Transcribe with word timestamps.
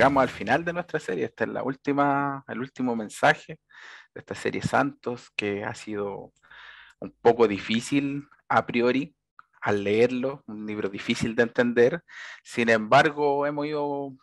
llegamos 0.00 0.22
al 0.22 0.30
final 0.30 0.64
de 0.64 0.72
nuestra 0.72 0.98
serie. 0.98 1.26
Este 1.26 1.44
es 1.44 1.50
la 1.50 1.62
última, 1.62 2.42
el 2.48 2.58
último 2.60 2.96
mensaje 2.96 3.60
de 4.14 4.20
esta 4.20 4.34
serie 4.34 4.62
Santos, 4.62 5.28
que 5.36 5.62
ha 5.62 5.74
sido 5.74 6.32
un 7.00 7.14
poco 7.20 7.46
difícil 7.46 8.26
a 8.48 8.64
priori 8.64 9.14
al 9.60 9.84
leerlo, 9.84 10.42
un 10.46 10.64
libro 10.64 10.88
difícil 10.88 11.34
de 11.36 11.42
entender. 11.42 12.02
Sin 12.42 12.70
embargo, 12.70 13.44
hemos 13.44 13.66
ido 13.66 14.14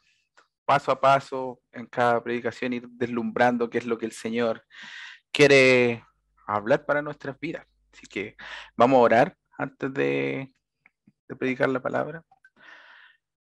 paso 0.66 0.92
a 0.92 1.00
paso 1.00 1.60
en 1.72 1.86
cada 1.86 2.24
predicación 2.24 2.74
ir 2.74 2.88
deslumbrando 2.90 3.70
qué 3.70 3.78
es 3.78 3.86
lo 3.86 4.00
que 4.00 4.08
el 4.08 4.14
Señor 4.14 4.64
quiere 5.32 6.04
hablar 6.48 6.88
para 6.88 7.04
nuestras 7.04 7.40
vidas. 7.40 7.68
Así 7.94 8.08
que 8.08 8.36
vamos 8.76 8.98
a 8.98 9.02
orar 9.02 9.38
antes 9.60 9.94
de, 9.94 10.52
de 11.28 11.36
predicar 11.36 11.70
la 11.70 11.84
palabra. 11.84 12.24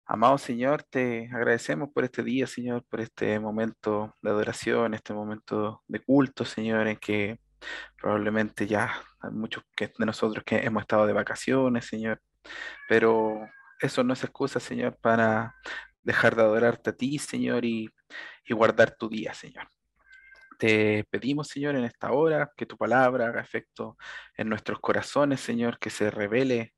Amado 0.10 0.38
Señor, 0.38 0.84
te 0.84 1.30
agradecemos 1.34 1.90
por 1.92 2.06
este 2.06 2.24
día, 2.24 2.48
Señor, 2.48 2.82
por 2.90 3.02
este 3.02 3.38
momento 3.42 4.16
de 4.22 4.30
adoración, 4.30 4.94
este 4.94 5.14
momento 5.14 5.84
de 5.86 6.00
culto, 6.00 6.46
Señor, 6.46 6.88
en 6.88 6.96
que 6.96 7.42
probablemente 8.00 8.68
ya 8.68 9.04
hay 9.20 9.32
muchos 9.32 9.64
que, 9.76 9.88
de 9.88 10.06
nosotros 10.06 10.46
que 10.46 10.60
hemos 10.60 10.84
estado 10.84 11.06
de 11.08 11.12
vacaciones, 11.12 11.88
Señor, 11.88 12.22
pero 12.88 13.50
eso 13.82 14.02
no 14.06 14.14
es 14.14 14.24
excusa, 14.24 14.62
Señor, 14.62 14.98
para 15.02 15.54
dejar 16.04 16.38
de 16.38 16.44
adorarte 16.44 16.92
a 16.92 16.96
ti, 16.96 17.20
Señor, 17.20 17.66
y, 17.66 17.90
y 18.46 18.54
guardar 18.54 18.96
tu 18.98 19.10
día, 19.10 19.34
Señor. 19.34 19.68
Te 20.58 21.04
pedimos, 21.10 21.50
Señor, 21.50 21.76
en 21.76 21.84
esta 21.84 22.14
hora 22.14 22.50
que 22.56 22.66
tu 22.66 22.78
palabra 22.78 23.28
haga 23.28 23.42
efecto 23.42 23.98
en 24.38 24.48
nuestros 24.48 24.80
corazones, 24.80 25.42
Señor, 25.42 25.80
que 25.80 25.90
se 25.90 26.10
revele 26.10 26.74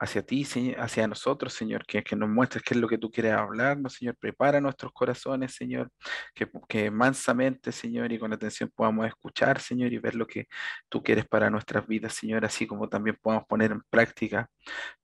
hacia 0.00 0.22
ti, 0.22 0.44
hacia 0.78 1.06
nosotros, 1.06 1.52
Señor, 1.52 1.84
que, 1.86 2.02
que, 2.02 2.16
nos 2.16 2.28
muestres 2.28 2.64
qué 2.64 2.74
es 2.74 2.80
lo 2.80 2.88
que 2.88 2.98
tú 2.98 3.10
quieres 3.10 3.32
hablarnos, 3.34 3.94
Señor. 3.94 4.16
Prepara 4.16 4.60
nuestros 4.60 4.92
corazones, 4.92 5.54
Señor, 5.54 5.90
que, 6.34 6.50
que, 6.68 6.90
mansamente, 6.90 7.70
Señor, 7.70 8.10
y 8.10 8.18
con 8.18 8.32
atención 8.32 8.70
podamos 8.74 9.06
escuchar, 9.06 9.60
Señor, 9.60 9.92
y 9.92 9.98
ver 9.98 10.14
lo 10.14 10.26
que 10.26 10.48
tú 10.88 11.02
quieres 11.02 11.26
para 11.28 11.50
nuestras 11.50 11.86
vidas, 11.86 12.14
Señor, 12.14 12.44
así 12.46 12.66
como 12.66 12.88
también 12.88 13.18
podamos 13.20 13.46
poner 13.46 13.72
en 13.72 13.82
práctica 13.90 14.48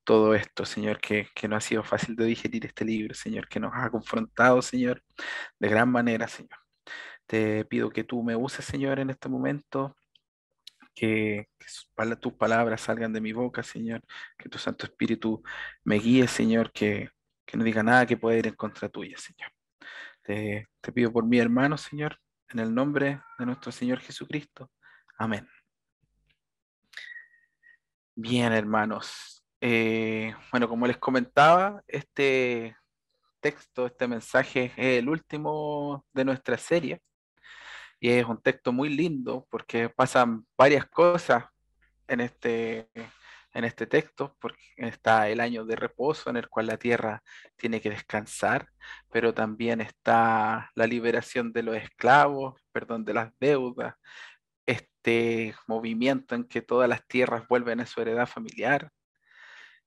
todo 0.05 0.35
esto, 0.35 0.65
Señor, 0.65 0.99
que, 1.01 1.29
que 1.35 1.49
no 1.49 1.57
ha 1.57 1.61
sido 1.61 1.85
fácil 1.85 2.17
de 2.17 2.25
digerir 2.25 2.67
este 2.67 2.85
libro, 2.85 3.15
Señor, 3.15 3.49
que 3.49 3.61
nos 3.61 3.73
ha 3.75 3.91
confrontado, 3.91 4.63
Señor, 4.63 5.03
de 5.59 5.69
gran 5.69 5.91
manera, 5.91 6.27
Señor. 6.29 6.59
Te 7.27 7.65
pido 7.67 7.91
que 7.91 8.05
tú 8.05 8.23
me 8.23 8.37
uses, 8.37 8.65
Señor, 8.65 9.01
en 9.01 9.11
este 9.11 9.29
momento 9.29 9.97
que, 10.97 11.49
tus 12.21 12.33
palabras 12.35 12.81
salgan 12.81 13.13
de 13.13 13.21
mi 13.21 13.33
boca, 13.33 13.63
Señor, 13.63 14.03
que 14.39 14.49
tu 14.49 14.59
Santo 14.59 14.87
Espíritu 14.87 15.43
me 15.85 15.97
guíe, 15.97 16.27
Señor, 16.27 16.73
que, 16.73 17.11
no 17.53 17.63
diga 17.63 17.83
nada 17.83 18.07
que 18.07 18.17
pueda 18.17 18.39
ir 18.39 18.47
en 18.49 18.55
contra 18.55 18.89
tuya, 18.89 19.17
Señor. 19.19 19.53
Te, 20.23 20.67
pido 20.93 21.13
por 21.13 21.25
mi 21.27 21.39
hermano, 21.39 21.77
Señor, 21.77 22.19
en 22.49 22.61
el 22.61 22.75
nombre 22.75 23.21
de 23.39 23.47
nuestro 23.47 23.71
Señor 23.71 24.01
Jesucristo. 24.01 24.71
Amén. 25.19 25.47
Bien, 28.15 28.53
hermanos. 28.53 29.45
Eh, 29.61 30.35
bueno, 30.51 30.69
como 30.69 30.87
les 30.87 30.97
comentaba, 30.97 31.83
este 31.87 32.77
texto, 33.41 33.87
este 33.87 34.09
mensaje 34.09 34.73
es 34.77 34.99
el 35.03 35.09
último 35.09 36.07
de 36.13 36.25
nuestra 36.25 36.57
serie 36.57 37.03
y 38.01 38.11
es 38.11 38.27
un 38.27 38.41
texto 38.41 38.73
muy 38.73 38.89
lindo 38.89 39.47
porque 39.51 39.89
pasan 39.89 40.47
varias 40.57 40.87
cosas 40.87 41.45
en 42.09 42.21
este, 42.21 42.89
en 43.53 43.65
este 43.65 43.87
texto, 43.87 44.37
porque 44.39 44.63
está 44.77 45.29
el 45.29 45.41
año 45.41 45.65
de 45.65 45.77
reposo 45.77 46.31
en 46.31 46.37
el 46.37 46.49
cual 46.49 46.67
la 46.67 46.77
tierra 46.77 47.23
tiene 47.57 47.81
que 47.81 47.91
descansar, 47.91 48.69
pero 49.11 49.33
también 49.35 49.81
está 49.81 50.71
la 50.75 50.87
liberación 50.87 51.53
de 51.53 51.63
los 51.63 51.77
esclavos, 51.77 52.61
perdón, 52.73 53.05
de 53.05 53.15
las 53.15 53.33
deudas, 53.41 53.95
este 54.67 55.55
movimiento 55.67 56.35
en 56.35 56.45
que 56.45 56.63
todas 56.63 56.89
las 56.89 57.07
tierras 57.07 57.47
vuelven 57.49 57.81
a 57.81 57.87
su 57.87 58.01
heredad 58.01 58.27
familiar. 58.27 58.91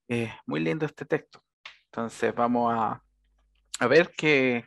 Es 0.07 0.31
muy 0.45 0.61
lindo 0.61 0.85
este 0.85 1.05
texto. 1.05 1.43
Entonces 1.85 2.33
vamos 2.33 2.73
a, 2.73 3.03
a 3.79 3.87
ver 3.87 4.11
que, 4.17 4.65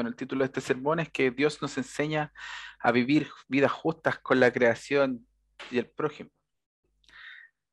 bueno, 0.00 0.08
el 0.08 0.16
título 0.16 0.44
de 0.44 0.46
este 0.46 0.62
sermón 0.62 0.98
es 0.98 1.10
que 1.10 1.30
Dios 1.30 1.60
nos 1.60 1.76
enseña 1.76 2.32
a 2.78 2.90
vivir 2.90 3.28
vidas 3.48 3.70
justas 3.70 4.18
con 4.18 4.40
la 4.40 4.50
creación 4.50 5.26
y 5.70 5.76
el 5.76 5.90
prójimo. 5.90 6.30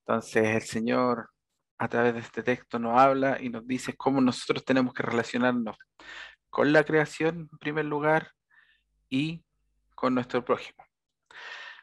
Entonces 0.01 0.45
el 0.45 0.61
Señor 0.63 1.29
a 1.77 1.88
través 1.88 2.15
de 2.15 2.19
este 2.19 2.43
texto 2.43 2.79
nos 2.79 2.99
habla 2.99 3.41
y 3.41 3.47
nos 3.47 3.65
dice 3.65 3.95
cómo 3.95 4.19
nosotros 4.19 4.65
tenemos 4.65 4.93
que 4.93 5.03
relacionarnos 5.03 5.77
con 6.49 6.73
la 6.73 6.83
creación 6.83 7.47
en 7.49 7.57
primer 7.59 7.85
lugar 7.85 8.33
y 9.07 9.45
con 9.95 10.13
nuestro 10.13 10.44
prójimo. 10.44 10.83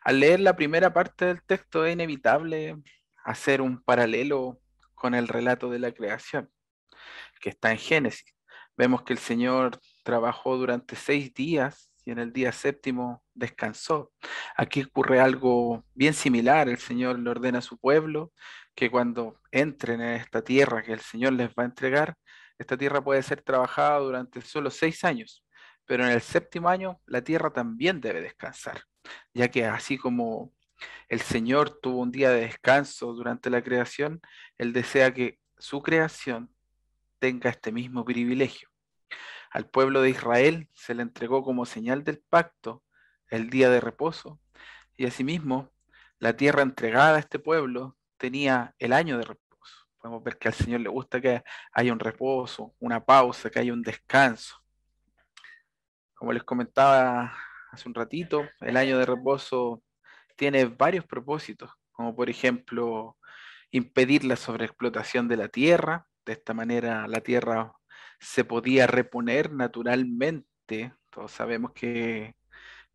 Al 0.03 0.21
leer 0.21 0.41
la 0.41 0.57
primera 0.57 0.93
parte 0.93 1.25
del 1.25 1.43
texto 1.43 1.87
es 1.87 1.95
inevitable 1.95 2.77
hacer 3.25 3.63
un 3.63 3.83
paralelo 3.83 4.61
con 4.95 5.15
el 5.15 5.27
relato 5.27 5.71
de 5.71 5.79
la 5.79 5.93
creación 5.93 6.51
que 7.41 7.49
está 7.49 7.71
en 7.71 7.79
Génesis. 7.79 8.35
Vemos 8.77 9.05
que 9.05 9.15
el 9.15 9.19
Señor 9.19 9.81
trabajó 10.05 10.57
durante 10.57 10.95
seis 10.95 11.35
días 11.35 11.91
y 12.05 12.13
en 12.13 12.19
el 12.19 12.33
día 12.33 12.53
séptimo 12.53 13.25
descansó. 13.35 14.13
Aquí 14.57 14.83
ocurre 14.83 15.21
algo 15.21 15.85
bien 15.95 16.15
similar. 16.15 16.69
El 16.69 16.79
Señor 16.79 17.19
le 17.19 17.31
ordena 17.31 17.59
a 17.59 17.63
su 17.63 17.79
pueblo 17.79 18.33
que 18.75 18.91
cuando 18.91 19.41
entren 19.51 20.01
en 20.01 20.15
esta 20.21 20.43
tierra 20.43 20.83
que 20.83 20.93
el 20.93 21.01
Señor 21.01 21.33
les 21.33 21.51
va 21.51 21.63
a 21.63 21.67
entregar, 21.67 22.17
esta 22.59 22.77
tierra 22.77 23.03
puede 23.03 23.23
ser 23.23 23.43
trabajada 23.43 23.99
durante 23.99 24.41
solo 24.43 24.71
seis 24.71 25.03
años, 25.03 25.45
pero 25.87 26.05
en 26.05 26.13
el 26.13 26.21
séptimo 26.21 26.69
año 26.69 27.01
la 27.07 27.23
tierra 27.23 27.53
también 27.53 28.01
debe 28.01 28.21
descansar, 28.21 28.83
ya 29.33 29.49
que 29.49 29.65
así 29.65 29.99
como 29.99 30.53
el 31.09 31.21
Señor 31.21 31.81
tuvo 31.81 32.01
un 32.01 32.13
día 32.13 32.31
de 32.31 32.43
descanso 32.43 33.13
durante 33.13 33.51
la 33.51 33.63
creación, 33.63 34.21
Él 34.59 34.73
desea 34.73 35.13
que 35.13 35.39
su 35.59 35.83
creación 35.83 36.55
tenga 37.19 37.51
este 37.51 37.73
mismo 37.73 38.05
privilegio. 38.05 38.74
Al 39.55 39.67
pueblo 39.67 40.03
de 40.03 40.11
Israel 40.11 40.69
se 40.75 40.97
le 40.97 41.03
entregó 41.03 41.45
como 41.45 41.65
señal 41.65 42.03
del 42.03 42.19
pacto 42.19 42.83
el 43.29 43.51
día 43.51 43.71
de 43.71 43.81
reposo 43.81 44.41
y 44.97 45.07
asimismo 45.07 45.73
la 46.19 46.35
tierra 46.35 46.63
entregada 46.63 47.17
a 47.17 47.21
este 47.21 47.39
pueblo 47.39 47.97
tenía 48.17 48.75
el 48.81 48.93
año 48.93 49.17
de 49.17 49.27
reposo. 49.27 49.87
Podemos 49.99 50.25
ver 50.25 50.39
que 50.39 50.49
al 50.49 50.55
Señor 50.55 50.81
le 50.81 50.89
gusta 50.89 51.21
que 51.21 51.45
haya 51.73 51.93
un 51.93 52.01
reposo, 52.01 52.75
una 52.81 53.05
pausa, 53.05 53.49
que 53.49 53.61
haya 53.61 53.73
un 53.73 53.83
descanso. 53.83 54.57
Como 56.15 56.33
les 56.33 56.43
comentaba 56.43 57.33
hace 57.71 57.89
un 57.89 57.95
ratito, 57.95 58.43
el 58.61 58.77
año 58.77 58.99
de 58.99 59.07
reposo 59.07 59.85
tiene 60.35 60.65
varios 60.65 61.05
propósitos, 61.05 61.71
como 61.93 62.17
por 62.17 62.29
ejemplo 62.29 63.17
impedir 63.71 64.25
la 64.25 64.35
sobreexplotación 64.35 65.29
de 65.29 65.37
la 65.37 65.47
tierra. 65.47 66.09
De 66.27 66.33
esta 66.33 66.55
manera 66.55 67.07
la 67.07 67.21
tierra 67.21 67.73
se 68.25 68.45
podía 68.45 68.87
reponer 68.87 69.53
naturalmente. 69.53 70.95
Todos 71.11 71.33
sabemos 71.33 71.73
que, 71.73 72.35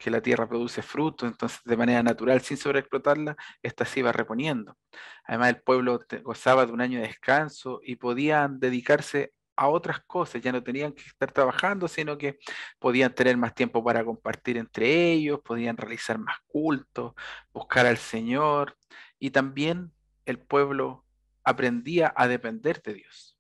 la 0.06 0.22
tierra 0.22 0.48
produce 0.48 0.82
fruto, 0.82 1.28
entonces 1.28 1.60
de 1.66 1.78
manera 1.78 2.02
natural, 2.02 2.42
sin 2.42 2.58
sobreexplotarla, 2.58 3.36
esta 3.62 3.86
se 3.86 4.00
iba 4.00 4.12
reponiendo. 4.12 4.78
Además, 5.26 5.50
el 5.50 5.62
pueblo 5.62 6.00
gozaba 6.24 6.66
de 6.66 6.72
un 6.72 6.82
año 6.82 7.00
de 7.00 7.08
descanso 7.08 7.80
y 7.84 7.98
podían 7.98 8.60
dedicarse 8.60 9.34
a 9.56 9.68
otras 9.68 10.00
cosas, 10.08 10.42
ya 10.42 10.54
no 10.54 10.64
tenían 10.64 10.94
que 10.94 11.04
estar 11.04 11.32
trabajando, 11.32 11.88
sino 11.90 12.18
que 12.18 12.40
podían 12.80 13.14
tener 13.14 13.36
más 13.38 13.54
tiempo 13.54 13.84
para 13.84 14.06
compartir 14.06 14.58
entre 14.58 15.12
ellos, 15.12 15.42
podían 15.44 15.78
realizar 15.78 16.18
más 16.18 16.38
cultos, 16.48 17.14
buscar 17.54 17.86
al 17.86 17.98
Señor 17.98 18.78
y 19.20 19.32
también 19.32 19.92
el 20.26 20.40
pueblo 20.40 21.06
aprendía 21.44 22.14
a 22.16 22.28
depender 22.28 22.82
de 22.82 22.94
Dios. 22.96 23.39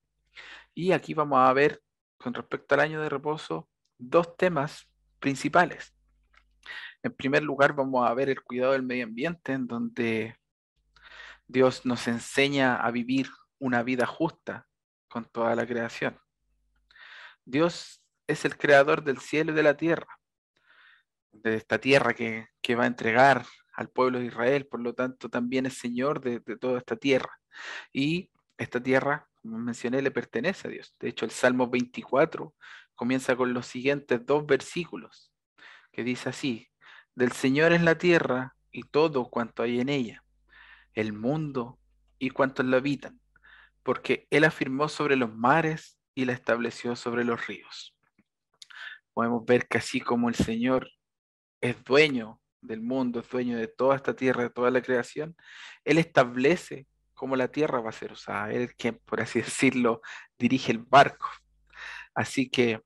Y 0.79 0.93
aquí 0.93 1.13
vamos 1.13 1.39
a 1.39 1.51
ver, 1.51 1.83
con 2.17 2.33
respecto 2.33 2.73
al 2.73 2.79
año 2.79 3.01
de 3.01 3.09
reposo, 3.09 3.67
dos 3.97 4.37
temas 4.37 4.89
principales. 5.19 5.93
En 7.03 7.13
primer 7.13 7.43
lugar, 7.43 7.73
vamos 7.73 8.09
a 8.09 8.13
ver 8.13 8.29
el 8.29 8.41
cuidado 8.41 8.71
del 8.71 8.83
medio 8.83 9.03
ambiente, 9.03 9.51
en 9.51 9.67
donde 9.67 10.37
Dios 11.45 11.85
nos 11.85 12.07
enseña 12.07 12.77
a 12.77 12.91
vivir 12.91 13.27
una 13.57 13.83
vida 13.83 14.05
justa 14.05 14.69
con 15.09 15.25
toda 15.25 15.53
la 15.53 15.67
creación. 15.67 16.17
Dios 17.43 18.01
es 18.25 18.45
el 18.45 18.55
creador 18.55 19.03
del 19.03 19.17
cielo 19.17 19.51
y 19.51 19.55
de 19.55 19.63
la 19.63 19.75
tierra, 19.75 20.17
de 21.33 21.55
esta 21.55 21.79
tierra 21.79 22.13
que, 22.13 22.47
va 22.73 22.85
a 22.85 22.87
entregar 22.87 23.45
al 23.73 23.89
pueblo 23.89 24.19
de 24.19 24.27
Israel, 24.27 24.65
por 24.65 24.79
lo 24.79 24.93
tanto 24.93 25.27
también 25.27 25.65
es 25.65 25.77
Señor 25.77 26.21
de, 26.21 26.39
de 26.39 26.55
toda 26.55 26.77
esta 26.77 26.95
tierra. 26.95 27.37
Y 27.91 28.31
esta 28.57 28.81
tierra 28.81 29.28
como 29.41 29.57
mencioné, 29.57 30.01
le 30.01 30.11
pertenece 30.11 30.67
a 30.67 30.71
Dios. 30.71 30.95
De 30.99 31.09
hecho, 31.09 31.25
el 31.25 31.31
Salmo 31.31 31.69
24 31.69 32.53
comienza 32.95 33.35
con 33.35 33.53
los 33.53 33.65
siguientes 33.65 34.25
dos 34.25 34.45
versículos, 34.45 35.31
que 35.91 36.03
dice 36.03 36.29
así, 36.29 36.69
del 37.15 37.31
Señor 37.31 37.71
es 37.71 37.81
la 37.81 37.97
tierra 37.97 38.55
y 38.71 38.83
todo 38.83 39.29
cuanto 39.29 39.63
hay 39.63 39.79
en 39.79 39.89
ella, 39.89 40.23
el 40.93 41.13
mundo 41.13 41.79
y 42.17 42.29
cuantos 42.29 42.65
la 42.65 42.77
habitan, 42.77 43.19
porque 43.83 44.27
Él 44.29 44.43
afirmó 44.43 44.89
sobre 44.89 45.15
los 45.15 45.33
mares 45.33 45.97
y 46.13 46.25
la 46.25 46.33
estableció 46.33 46.95
sobre 46.95 47.23
los 47.23 47.47
ríos. 47.47 47.95
Podemos 49.13 49.45
ver 49.45 49.67
que 49.67 49.77
así 49.77 50.01
como 50.01 50.29
el 50.29 50.35
Señor 50.35 50.89
es 51.61 51.81
dueño 51.83 52.39
del 52.61 52.81
mundo, 52.81 53.21
es 53.21 53.29
dueño 53.29 53.57
de 53.57 53.67
toda 53.67 53.95
esta 53.95 54.15
tierra, 54.15 54.43
de 54.43 54.49
toda 54.49 54.71
la 54.71 54.81
creación, 54.81 55.35
Él 55.85 55.97
establece 55.97 56.87
cómo 57.19 57.35
la 57.35 57.49
tierra 57.49 57.81
va 57.81 57.89
a 57.89 57.91
ser 57.91 58.13
usada. 58.13 58.49
Él 58.53 58.73
quien, 58.77 58.97
por 59.03 59.19
así 59.19 59.41
decirlo, 59.41 60.01
dirige 60.37 60.71
el 60.71 60.79
barco. 60.79 61.29
Así 62.13 62.49
que 62.49 62.81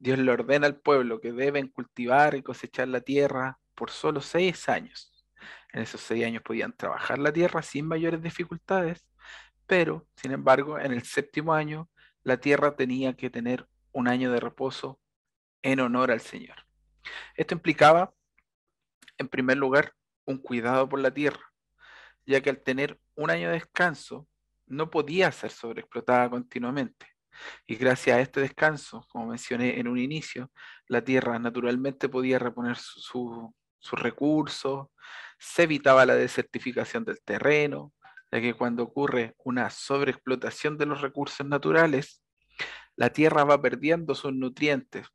Dios 0.00 0.18
le 0.18 0.32
ordena 0.32 0.66
al 0.66 0.80
pueblo 0.80 1.20
que 1.20 1.32
deben 1.32 1.68
cultivar 1.68 2.34
y 2.34 2.42
cosechar 2.42 2.88
la 2.88 3.00
tierra 3.00 3.60
por 3.76 3.90
solo 3.90 4.20
seis 4.20 4.68
años. 4.68 5.24
En 5.72 5.82
esos 5.82 6.00
seis 6.00 6.26
años 6.26 6.42
podían 6.42 6.72
trabajar 6.72 7.20
la 7.20 7.32
tierra 7.32 7.62
sin 7.62 7.86
mayores 7.86 8.20
dificultades, 8.20 9.06
pero, 9.66 10.08
sin 10.16 10.32
embargo, 10.32 10.80
en 10.80 10.92
el 10.92 11.04
séptimo 11.04 11.54
año, 11.54 11.88
la 12.24 12.38
tierra 12.38 12.74
tenía 12.74 13.14
que 13.14 13.30
tener 13.30 13.68
un 13.92 14.08
año 14.08 14.32
de 14.32 14.40
reposo 14.40 14.98
en 15.62 15.78
honor 15.78 16.10
al 16.10 16.20
Señor. 16.20 16.66
Esto 17.36 17.54
implicaba, 17.54 18.12
en 19.18 19.28
primer 19.28 19.56
lugar, 19.56 19.94
un 20.24 20.38
cuidado 20.38 20.88
por 20.88 20.98
la 20.98 21.12
tierra, 21.12 21.47
ya 22.28 22.42
que 22.42 22.50
al 22.50 22.60
tener 22.62 23.00
un 23.14 23.30
año 23.30 23.48
de 23.48 23.54
descanso, 23.54 24.28
no 24.66 24.90
podía 24.90 25.32
ser 25.32 25.50
sobreexplotada 25.50 26.28
continuamente. 26.28 27.06
Y 27.66 27.76
gracias 27.76 28.16
a 28.16 28.20
este 28.20 28.40
descanso, 28.40 29.06
como 29.08 29.28
mencioné 29.28 29.78
en 29.80 29.88
un 29.88 29.98
inicio, 29.98 30.50
la 30.88 31.02
tierra 31.02 31.38
naturalmente 31.38 32.08
podía 32.08 32.38
reponer 32.38 32.76
sus 32.76 33.50
recursos, 33.92 34.88
se 35.38 35.62
evitaba 35.62 36.04
la 36.04 36.16
desertificación 36.16 37.04
del 37.04 37.20
terreno, 37.22 37.94
ya 38.30 38.40
que 38.40 38.54
cuando 38.54 38.82
ocurre 38.82 39.34
una 39.38 39.70
sobreexplotación 39.70 40.76
de 40.76 40.86
los 40.86 41.00
recursos 41.00 41.46
naturales, 41.46 42.22
la 42.96 43.10
tierra 43.10 43.44
va 43.44 43.62
perdiendo 43.62 44.14
sus 44.14 44.34
nutrientes, 44.34 45.06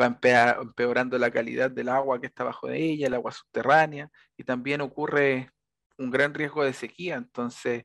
va 0.00 0.18
empeorando 0.60 1.16
la 1.18 1.30
calidad 1.30 1.70
del 1.70 1.90
agua 1.90 2.20
que 2.20 2.26
está 2.26 2.42
bajo 2.42 2.66
de 2.66 2.82
ella, 2.82 3.06
el 3.06 3.14
agua 3.14 3.30
subterránea, 3.30 4.10
y 4.36 4.44
también 4.44 4.80
ocurre 4.80 5.50
un 5.98 6.10
gran 6.10 6.34
riesgo 6.34 6.64
de 6.64 6.72
sequía. 6.72 7.16
Entonces, 7.16 7.84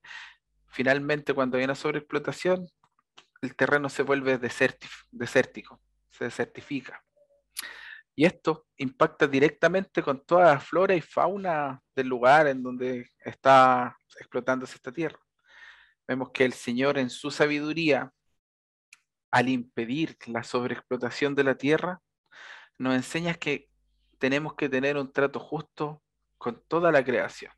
finalmente, 0.68 1.34
cuando 1.34 1.58
hay 1.58 1.64
una 1.64 1.76
sobreexplotación, 1.76 2.68
el 3.42 3.56
terreno 3.56 3.90
se 3.90 4.04
vuelve 4.04 4.38
desértico, 4.38 5.82
se 6.10 6.26
desertifica. 6.26 7.04
Y 8.16 8.26
esto 8.26 8.68
impacta 8.78 9.28
directamente 9.28 10.04
con 10.04 10.24
toda 10.26 10.54
la 10.54 10.60
flora 10.60 10.94
y 10.94 11.02
fauna 11.02 11.82
del 11.96 12.08
lugar 12.08 12.48
en 12.48 12.62
donde 12.62 13.10
está 13.20 13.98
explotándose 14.20 14.76
esta 14.76 14.92
tierra. 14.92 15.20
Vemos 16.08 16.32
que 16.32 16.46
el 16.46 16.54
Señor 16.54 16.98
en 16.98 17.10
su 17.10 17.32
sabiduría, 17.32 18.12
al 19.32 19.50
impedir 19.50 20.18
la 20.28 20.44
sobreexplotación 20.44 21.36
de 21.36 21.44
la 21.46 21.56
tierra, 21.56 22.02
nos 22.78 22.96
enseña 22.96 23.34
que 23.34 23.70
tenemos 24.20 24.56
que 24.56 24.70
tener 24.70 24.98
un 24.98 25.12
trato 25.12 25.40
justo 25.40 26.04
con 26.38 26.62
toda 26.68 26.92
la 26.92 27.04
creación. 27.04 27.52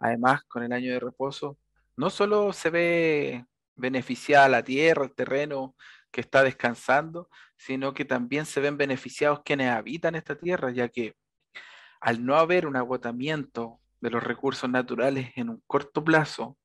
Además, 0.00 0.42
con 0.44 0.62
el 0.62 0.72
año 0.72 0.92
de 0.92 1.00
reposo, 1.00 1.58
no 1.96 2.10
solo 2.10 2.52
se 2.52 2.70
ve 2.70 3.46
beneficiada 3.76 4.48
la 4.48 4.64
tierra, 4.64 5.04
el 5.04 5.14
terreno 5.14 5.76
que 6.10 6.22
está 6.22 6.42
descansando, 6.42 7.28
sino 7.56 7.94
que 7.94 8.04
también 8.04 8.46
se 8.46 8.60
ven 8.60 8.76
beneficiados 8.76 9.42
quienes 9.44 9.70
habitan 9.70 10.14
esta 10.14 10.36
tierra, 10.36 10.70
ya 10.70 10.88
que 10.88 11.14
al 12.00 12.24
no 12.24 12.36
haber 12.36 12.66
un 12.66 12.76
agotamiento 12.76 13.80
de 14.00 14.10
los 14.10 14.22
recursos 14.22 14.68
naturales 14.70 15.32
en 15.36 15.50
un 15.50 15.62
corto 15.66 16.02
plazo, 16.02 16.56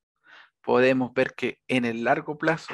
podemos 0.62 1.14
ver 1.14 1.36
que 1.36 1.60
en 1.68 1.86
el 1.86 2.04
largo 2.04 2.38
plazo 2.38 2.74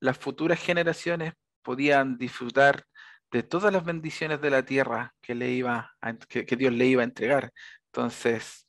las 0.00 0.18
futuras 0.18 0.58
generaciones 0.58 1.34
podían 1.62 2.16
disfrutar 2.18 2.86
de 3.30 3.42
todas 3.42 3.72
las 3.72 3.84
bendiciones 3.84 4.40
de 4.40 4.50
la 4.50 4.64
tierra 4.64 5.14
que, 5.20 5.34
le 5.34 5.50
iba 5.50 5.94
que 6.28 6.56
Dios 6.56 6.72
le 6.72 6.86
iba 6.86 7.02
a 7.02 7.04
entregar. 7.04 7.52
Entonces, 7.86 8.67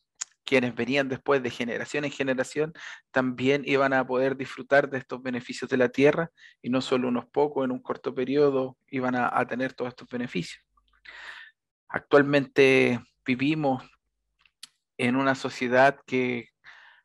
quienes 0.50 0.74
venían 0.74 1.07
después 1.10 1.44
de 1.44 1.51
generación 1.51 2.06
en 2.06 2.12
generación 2.12 2.74
también 3.12 3.62
iban 3.68 3.94
a 3.94 4.07
poder 4.07 4.36
disfrutar 4.36 4.90
de 4.90 4.98
estos 4.98 5.22
beneficios 5.22 5.69
de 5.69 5.78
la 5.78 5.90
tierra 5.90 6.31
y 6.60 6.72
no 6.72 6.81
solo 6.81 7.07
unos 7.07 7.28
pocos 7.28 7.63
en 7.63 7.72
un 7.72 7.80
corto 7.80 8.16
periodo 8.16 8.75
iban 8.88 9.13
a, 9.16 9.46
tener 9.46 9.75
todos 9.75 9.90
estos 9.90 10.10
beneficios. 10.10 10.66
Actualmente 11.88 13.00
vivimos 13.24 13.88
en 14.98 15.18
una 15.18 15.36
sociedad 15.36 16.00
que 16.07 16.48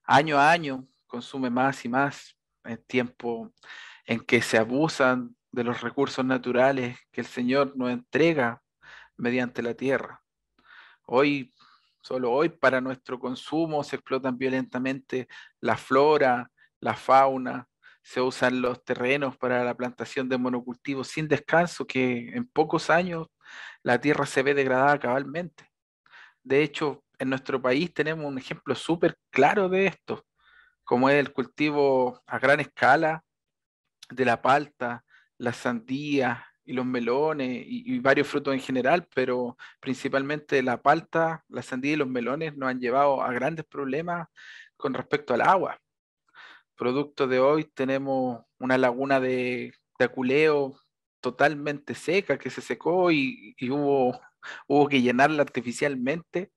año 0.04 0.38
a 0.38 0.50
año 0.50 0.88
consume 1.06 1.50
más 1.50 1.84
y 1.84 1.90
más 1.90 2.38
en 2.64 2.82
tiempo 2.84 3.52
en 4.06 4.20
que 4.20 4.40
se 4.40 4.56
abusan 4.56 5.36
de 5.52 5.64
los 5.64 5.82
recursos 5.82 6.24
naturales 6.24 6.96
que 7.12 7.20
el 7.20 7.26
Señor 7.26 7.76
nos 7.76 7.90
entrega 7.90 8.62
mediante 9.18 9.60
la 9.60 9.74
tierra. 9.74 10.22
Hoy 11.04 11.52
Solo 12.06 12.32
hoy 12.32 12.50
para 12.50 12.82
nuestro 12.82 13.18
consumo 13.18 13.82
se 13.82 13.96
explotan 13.96 14.36
violentamente 14.36 15.26
la 15.60 15.74
flora, 15.78 16.50
la 16.78 16.94
fauna, 16.94 17.66
se 18.02 18.20
usan 18.20 18.60
los 18.60 18.84
terrenos 18.84 19.38
para 19.38 19.64
la 19.64 19.74
plantación 19.74 20.28
de 20.28 20.36
monocultivos 20.36 21.08
sin 21.08 21.28
descanso, 21.28 21.86
que 21.86 22.28
en 22.34 22.46
pocos 22.46 22.90
años 22.90 23.28
la 23.82 23.98
tierra 23.98 24.26
se 24.26 24.42
ve 24.42 24.52
degradada 24.52 25.00
cabalmente. 25.00 25.70
De 26.42 26.62
hecho, 26.62 27.02
en 27.18 27.30
nuestro 27.30 27.62
país 27.62 27.94
tenemos 27.94 28.26
un 28.26 28.36
ejemplo 28.36 28.74
súper 28.74 29.16
claro 29.30 29.70
de 29.70 29.86
esto, 29.86 30.26
como 30.84 31.08
es 31.08 31.16
el 31.16 31.32
cultivo 31.32 32.22
a 32.26 32.38
gran 32.38 32.60
escala 32.60 33.24
de 34.10 34.26
la 34.26 34.42
palta, 34.42 35.06
la 35.38 35.54
sandía, 35.54 36.46
y 36.64 36.72
los 36.72 36.86
melones 36.86 37.64
y, 37.66 37.98
varios 38.00 38.28
frutos 38.28 38.54
en 38.54 38.60
general, 38.60 39.06
pero 39.14 39.56
principalmente 39.80 40.62
la 40.62 40.80
palta, 40.82 41.44
la 41.48 41.62
sandía 41.62 41.92
y 41.92 41.96
los 41.96 42.08
melones 42.08 42.56
nos 42.56 42.70
han 42.70 42.80
llevado 42.80 43.22
a 43.22 43.32
grandes 43.32 43.64
problemas 43.66 44.28
con 44.76 44.94
respecto 44.94 45.34
al 45.34 45.42
agua. 45.42 45.78
Producto 46.76 47.26
de 47.28 47.38
hoy 47.40 47.64
tenemos 47.64 48.44
una 48.58 48.78
laguna 48.78 49.20
de, 49.20 49.74
de 49.98 50.04
aculeo 50.04 50.74
totalmente 51.20 51.94
seca 51.94 52.38
que 52.38 52.50
se 52.50 52.60
secó 52.60 53.10
y, 53.10 53.54
y 53.58 53.70
hubo, 53.70 54.20
hubo 54.68 54.88
que 54.88 55.02
llenarla 55.02 55.42
artificialmente 55.42 56.52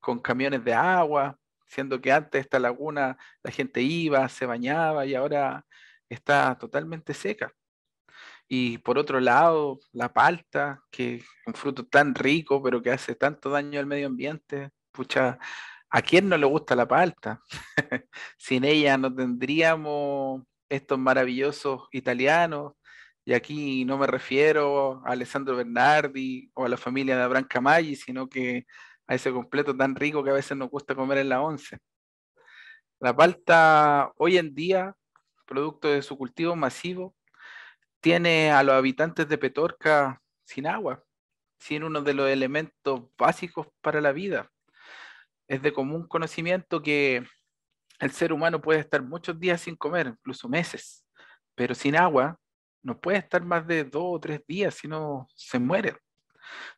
con 0.00 0.20
camiones 0.20 0.64
de 0.64 0.74
agua, 0.74 1.38
siendo 1.66 2.00
que 2.00 2.12
antes 2.12 2.42
esta 2.42 2.58
laguna 2.58 3.16
la 3.42 3.50
gente 3.50 3.82
iba, 3.82 4.28
se 4.28 4.46
bañaba 4.46 5.06
y 5.06 5.14
ahora 5.14 5.64
está 6.08 6.56
totalmente 6.58 7.14
seca. 7.14 7.52
Y 8.54 8.76
por 8.76 8.98
otro 8.98 9.18
lado, 9.18 9.80
la 9.92 10.12
palta, 10.12 10.82
que 10.90 11.14
es 11.14 11.24
un 11.46 11.54
fruto 11.54 11.86
tan 11.86 12.14
rico, 12.14 12.62
pero 12.62 12.82
que 12.82 12.90
hace 12.90 13.14
tanto 13.14 13.48
daño 13.48 13.80
al 13.80 13.86
medio 13.86 14.08
ambiente. 14.08 14.68
Pucha, 14.90 15.38
¿a 15.88 16.02
quién 16.02 16.28
no 16.28 16.36
le 16.36 16.44
gusta 16.44 16.76
la 16.76 16.86
palta? 16.86 17.40
Sin 18.36 18.64
ella 18.64 18.98
no 18.98 19.14
tendríamos 19.14 20.42
estos 20.68 20.98
maravillosos 20.98 21.88
italianos. 21.92 22.74
Y 23.24 23.32
aquí 23.32 23.86
no 23.86 23.96
me 23.96 24.06
refiero 24.06 25.02
a 25.06 25.12
Alessandro 25.12 25.56
Bernardi 25.56 26.50
o 26.52 26.66
a 26.66 26.68
la 26.68 26.76
familia 26.76 27.16
de 27.16 27.22
Abraham 27.22 27.46
Camaggi, 27.48 27.96
sino 27.96 28.28
que 28.28 28.66
a 29.06 29.14
ese 29.14 29.32
completo 29.32 29.74
tan 29.74 29.96
rico 29.96 30.22
que 30.22 30.28
a 30.28 30.34
veces 30.34 30.58
nos 30.58 30.68
gusta 30.68 30.94
comer 30.94 31.16
en 31.18 31.30
la 31.30 31.40
once. 31.40 31.78
La 33.00 33.16
palta 33.16 34.12
hoy 34.18 34.36
en 34.36 34.54
día, 34.54 34.94
producto 35.46 35.88
de 35.88 36.02
su 36.02 36.18
cultivo 36.18 36.54
masivo, 36.54 37.14
tiene 38.02 38.50
a 38.50 38.64
los 38.64 38.74
habitantes 38.74 39.28
de 39.28 39.38
Petorca 39.38 40.20
sin 40.44 40.66
agua, 40.66 41.02
sin 41.60 41.84
uno 41.84 42.02
de 42.02 42.12
los 42.12 42.28
elementos 42.28 43.02
básicos 43.16 43.68
para 43.80 44.00
la 44.00 44.10
vida. 44.10 44.50
Es 45.46 45.62
de 45.62 45.72
común 45.72 46.08
conocimiento 46.08 46.82
que 46.82 47.24
el 48.00 48.10
ser 48.10 48.32
humano 48.32 48.60
puede 48.60 48.80
estar 48.80 49.02
muchos 49.02 49.38
días 49.38 49.60
sin 49.60 49.76
comer, 49.76 50.08
incluso 50.08 50.48
meses, 50.48 51.06
pero 51.54 51.76
sin 51.76 51.94
agua 51.94 52.36
no 52.82 53.00
puede 53.00 53.18
estar 53.18 53.44
más 53.44 53.64
de 53.68 53.84
dos 53.84 54.02
o 54.04 54.18
tres 54.18 54.44
días, 54.48 54.74
si 54.74 54.88
no 54.88 55.28
se 55.36 55.60
muere. 55.60 55.96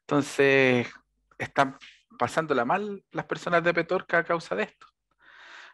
Entonces, 0.01 0.87
están 1.39 1.79
pasándola 2.19 2.67
mal 2.67 3.03
las 3.13 3.25
personas 3.25 3.65
de 3.65 3.73
Petorca 3.73 4.19
a 4.19 4.25
causa 4.25 4.55
de 4.55 4.65
esto. 4.65 4.87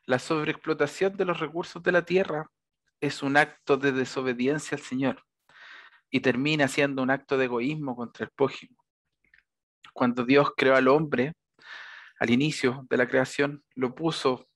La 0.06 0.20
sobreexplotación 0.20 1.16
de 1.16 1.24
los 1.24 1.40
recursos 1.40 1.82
de 1.82 1.90
la 1.90 2.04
tierra 2.04 2.48
es 3.00 3.24
un 3.24 3.36
acto 3.36 3.76
de 3.76 3.90
desobediencia 3.90 4.76
al 4.76 4.84
Señor 4.84 5.24
y 6.10 6.20
termina 6.20 6.68
siendo 6.68 7.02
un 7.02 7.10
acto 7.10 7.38
de 7.38 7.46
egoísmo 7.46 7.96
contra 7.96 8.24
el 8.24 8.30
prójimo. 8.30 8.76
Cuando 9.92 10.24
Dios 10.24 10.52
creó 10.56 10.76
al 10.76 10.88
hombre, 10.88 11.34
al 12.18 12.30
inicio 12.30 12.86
de 12.90 12.96
la 12.96 13.08
creación, 13.08 13.64
lo 13.74 13.94
puso 13.94 14.48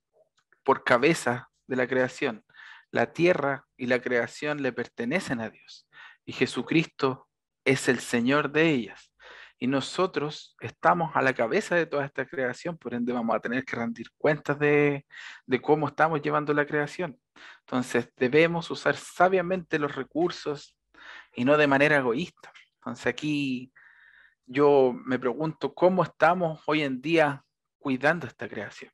por 0.62 0.84
cabeza 0.84 1.50
de 1.66 1.76
la 1.76 1.86
creación. 1.86 2.44
La 2.90 3.12
tierra 3.12 3.66
y 3.76 3.86
la 3.86 4.00
creación 4.00 4.62
le 4.62 4.72
pertenecen 4.72 5.40
a 5.40 5.50
Dios 5.50 5.88
y 6.24 6.32
Jesucristo 6.32 7.28
es 7.64 7.88
el 7.88 8.00
Señor 8.00 8.52
de 8.52 8.70
ellas. 8.70 9.10
Y 9.58 9.66
nosotros 9.66 10.56
estamos 10.60 11.14
a 11.14 11.22
la 11.22 11.32
cabeza 11.32 11.74
de 11.74 11.86
toda 11.86 12.04
esta 12.04 12.26
creación, 12.26 12.76
por 12.76 12.92
ende 12.92 13.12
vamos 13.12 13.34
a 13.34 13.40
tener 13.40 13.64
que 13.64 13.76
rendir 13.76 14.08
cuentas 14.18 14.58
de, 14.58 15.06
de 15.46 15.62
cómo 15.62 15.88
estamos 15.88 16.20
llevando 16.20 16.52
la 16.52 16.66
creación. 16.66 17.18
Entonces 17.60 18.10
debemos 18.16 18.70
usar 18.70 18.96
sabiamente 18.96 19.78
los 19.78 19.94
recursos 19.94 20.73
y 21.36 21.44
no 21.44 21.56
de 21.56 21.66
manera 21.66 21.96
egoísta. 21.96 22.52
Entonces 22.76 23.06
aquí 23.06 23.72
yo 24.46 24.94
me 25.04 25.18
pregunto 25.18 25.74
cómo 25.74 26.02
estamos 26.02 26.62
hoy 26.66 26.82
en 26.82 27.00
día 27.00 27.44
cuidando 27.78 28.26
esta 28.26 28.48
creación. 28.48 28.92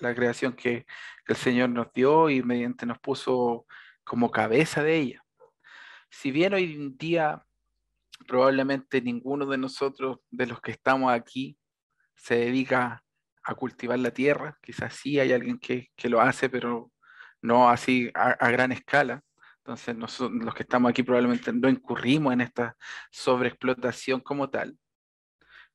La 0.00 0.14
creación 0.14 0.52
que, 0.52 0.86
el 1.26 1.36
Señor 1.36 1.68
nos 1.68 1.92
dio 1.92 2.30
y 2.30 2.42
mediante 2.42 2.86
nos 2.86 2.98
puso 2.98 3.66
como 4.02 4.30
cabeza 4.30 4.82
de 4.82 4.96
ella. 4.96 5.24
Si 6.08 6.30
bien 6.30 6.54
hoy 6.54 6.72
en 6.72 6.96
día 6.96 7.44
probablemente 8.26 9.00
ninguno 9.00 9.46
de 9.46 9.58
nosotros, 9.58 10.18
de 10.30 10.46
los 10.46 10.60
que 10.60 10.72
estamos 10.72 11.12
aquí, 11.12 11.58
se 12.16 12.36
dedica 12.36 13.02
a 13.42 13.54
cultivar 13.54 13.98
la 13.98 14.10
tierra, 14.10 14.58
quizás 14.62 14.94
sí 14.94 15.18
hay 15.18 15.32
alguien 15.32 15.58
que, 15.58 15.90
lo 16.04 16.20
hace, 16.20 16.48
pero 16.48 16.92
no 17.40 17.68
así 17.68 18.10
a, 18.14 18.50
gran 18.50 18.72
escala. 18.72 19.22
Entonces 19.68 19.94
nosotros, 19.98 20.42
los 20.42 20.54
que 20.54 20.62
estamos 20.62 20.88
aquí 20.88 21.02
probablemente 21.02 21.52
no 21.52 21.68
incurrimos 21.68 22.32
en 22.32 22.40
esta 22.40 22.74
sobreexplotación 23.10 24.20
como 24.20 24.48
tal, 24.48 24.78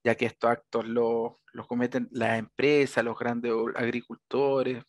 ya 0.03 0.15
que 0.15 0.25
estos 0.25 0.49
actos 0.49 0.87
los 0.87 1.33
lo 1.51 1.67
cometen 1.67 2.09
las 2.11 2.39
empresas, 2.39 3.05
los 3.05 3.15
grandes 3.15 3.53
agricultores, 3.75 4.83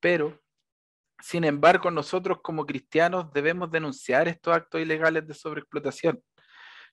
pero 0.00 0.40
sin 1.20 1.44
embargo 1.44 1.92
nosotros 1.92 2.38
como 2.42 2.66
cristianos 2.66 3.32
debemos 3.32 3.70
denunciar 3.70 4.26
estos 4.26 4.56
actos 4.56 4.80
ilegales 4.80 5.24
de 5.24 5.34
sobreexplotación, 5.34 6.20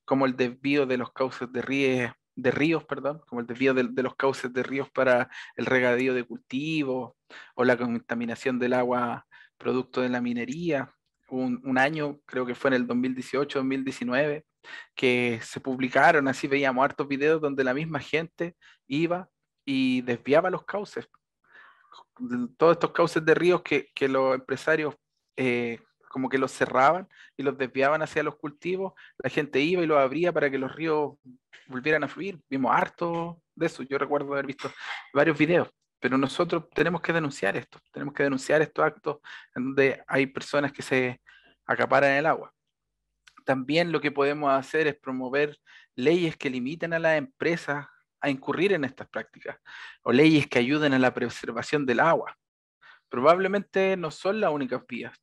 como 0.05 0.27
el 0.27 0.35
desvío 0.35 0.85
de 0.85 0.97
los 0.97 1.11
cauces 1.13 1.51
de 1.51 1.63
ríos, 1.63 2.11
de 2.35 2.51
ríos, 2.51 2.83
perdón, 2.85 3.21
como 3.27 3.41
el 3.41 3.47
desvío 3.47 3.73
de, 3.73 4.03
los 4.03 4.15
cauces 4.15 4.53
de 4.53 4.61
ríos 4.61 4.91
para 4.91 5.31
el 5.55 5.65
regadío 5.65 6.13
de 6.13 6.25
cultivos 6.25 7.13
o 7.55 7.63
la 7.63 7.75
contaminación 7.75 8.59
del 8.59 8.73
agua 8.73 9.25
producto 9.57 10.01
de 10.01 10.09
la 10.09 10.21
minería. 10.21 10.93
Un, 11.31 11.77
año, 11.77 12.19
creo 12.25 12.45
que 12.45 12.55
fue 12.55 12.69
en 12.69 12.75
el 12.75 12.87
2018-2019, 12.87 14.43
que 14.95 15.39
se 15.43 15.59
publicaron, 15.59 16.27
así 16.27 16.47
veíamos 16.47 16.83
hartos 16.83 17.07
videos 17.07 17.41
donde 17.41 17.63
la 17.63 17.73
misma 17.73 17.99
gente 17.99 18.55
iba 18.87 19.29
y 19.65 20.01
desviaba 20.01 20.49
los 20.49 20.65
cauces. 20.65 21.07
Todos 22.57 22.73
estos 22.73 22.91
cauces 22.91 23.23
de 23.23 23.33
ríos 23.33 23.61
que, 23.61 23.89
que 23.93 24.09
los 24.09 24.35
empresarios 24.35 24.95
eh, 25.37 25.79
como 26.09 26.27
que 26.27 26.37
los 26.37 26.51
cerraban 26.51 27.07
y 27.37 27.43
los 27.43 27.57
desviaban 27.57 28.01
hacia 28.01 28.23
los 28.23 28.35
cultivos, 28.35 28.93
la 29.19 29.29
gente 29.29 29.61
iba 29.61 29.81
y 29.81 29.85
los 29.85 29.97
abría 29.97 30.33
para 30.33 30.49
que 30.49 30.57
los 30.57 30.75
ríos 30.75 31.13
volvieran 31.67 32.03
a 32.03 32.09
fluir. 32.09 32.41
Vimos 32.49 32.75
harto 32.75 33.41
de 33.55 33.67
eso, 33.67 33.83
yo 33.83 33.97
recuerdo 33.97 34.33
haber 34.33 34.47
visto 34.47 34.69
varios 35.13 35.37
videos, 35.37 35.69
pero 35.99 36.17
nosotros 36.17 36.69
tenemos 36.73 37.01
que 37.01 37.13
denunciar 37.13 37.57
esto, 37.57 37.79
tenemos 37.91 38.13
que 38.13 38.23
denunciar 38.23 38.61
estos 38.61 38.85
actos 38.85 39.17
en 39.55 39.65
donde 39.65 40.03
hay 40.07 40.27
personas 40.27 40.71
que 40.71 40.81
se 40.81 41.21
acaparan 41.65 42.11
el 42.11 42.25
agua. 42.25 42.53
También 43.45 43.91
lo 43.91 43.99
que 43.99 44.11
podemos 44.11 44.51
hacer 44.51 44.87
es 44.87 44.97
promover 44.97 45.57
leyes 45.95 46.37
que 46.37 46.49
limiten 46.49 46.93
a 46.93 46.99
las 46.99 47.17
empresas 47.17 47.87
a 48.21 48.29
incurrir 48.29 48.73
en 48.73 48.83
estas 48.83 49.07
prácticas 49.09 49.57
o 50.03 50.11
leyes 50.11 50.47
que 50.47 50.59
ayuden 50.59 50.93
a 50.93 50.99
la 50.99 51.13
preservación 51.13 51.85
del 51.85 51.99
agua. 51.99 52.37
Probablemente 53.09 53.97
no 53.97 54.11
son 54.11 54.39
las 54.39 54.51
únicas 54.51 54.85
vías, 54.87 55.17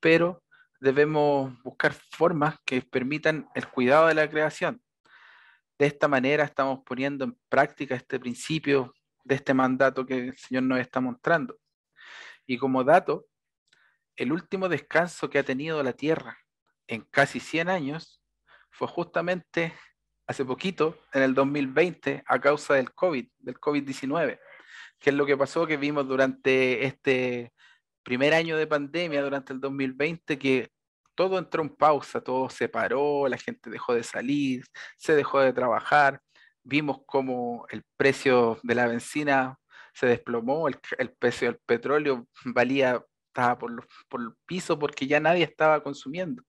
pero 0.00 0.42
debemos 0.80 1.60
buscar 1.62 1.92
formas 1.92 2.56
que 2.64 2.82
permitan 2.82 3.48
el 3.54 3.66
cuidado 3.68 4.06
de 4.06 4.14
la 4.14 4.28
creación. 4.28 4.80
De 5.78 5.86
esta 5.86 6.08
manera 6.08 6.44
estamos 6.44 6.80
poniendo 6.84 7.24
en 7.24 7.36
práctica 7.48 7.94
este 7.94 8.18
principio 8.20 8.94
de 9.26 9.34
este 9.34 9.54
mandato 9.54 10.06
que 10.06 10.28
el 10.28 10.36
Señor 10.36 10.62
nos 10.64 10.78
está 10.78 11.00
mostrando. 11.00 11.58
Y 12.46 12.58
como 12.58 12.84
dato, 12.84 13.26
el 14.14 14.32
último 14.32 14.68
descanso 14.68 15.28
que 15.28 15.38
ha 15.38 15.42
tenido 15.42 15.82
la 15.82 15.92
Tierra 15.92 16.38
en 16.86 17.02
casi 17.02 17.40
100 17.40 17.68
años 17.68 18.22
fue 18.70 18.86
justamente 18.86 19.74
hace 20.28 20.44
poquito, 20.44 20.98
en 21.12 21.22
el 21.22 21.34
2020, 21.34 22.24
a 22.26 22.40
causa 22.40 22.74
del 22.74 22.92
COVID, 22.92 23.28
del 23.38 23.54
COVID-19. 23.56 24.38
¿Qué 24.98 25.10
es 25.10 25.16
lo 25.16 25.26
que 25.26 25.36
pasó? 25.36 25.66
Que 25.66 25.76
vimos 25.76 26.06
durante 26.06 26.84
este 26.84 27.52
primer 28.02 28.34
año 28.34 28.56
de 28.56 28.66
pandemia, 28.66 29.22
durante 29.22 29.52
el 29.52 29.60
2020, 29.60 30.38
que 30.38 30.70
todo 31.14 31.38
entró 31.38 31.62
en 31.62 31.70
pausa, 31.70 32.20
todo 32.20 32.48
se 32.48 32.68
paró, 32.68 33.26
la 33.28 33.38
gente 33.38 33.70
dejó 33.70 33.94
de 33.94 34.02
salir, 34.02 34.64
se 34.96 35.14
dejó 35.14 35.40
de 35.40 35.52
trabajar. 35.52 36.20
Vimos 36.68 36.98
cómo 37.06 37.64
el 37.70 37.84
precio 37.96 38.58
de 38.64 38.74
la 38.74 38.88
benzina 38.88 39.56
se 39.94 40.06
desplomó, 40.06 40.66
el, 40.66 40.78
precio 41.16 41.46
del 41.46 41.60
petróleo 41.64 42.26
valía, 42.44 43.00
estaba 43.28 43.56
por, 43.56 43.86
por 44.08 44.20
el 44.20 44.32
piso 44.46 44.76
porque 44.76 45.06
ya 45.06 45.20
nadie 45.20 45.44
estaba 45.44 45.80
consumiendo. 45.80 46.42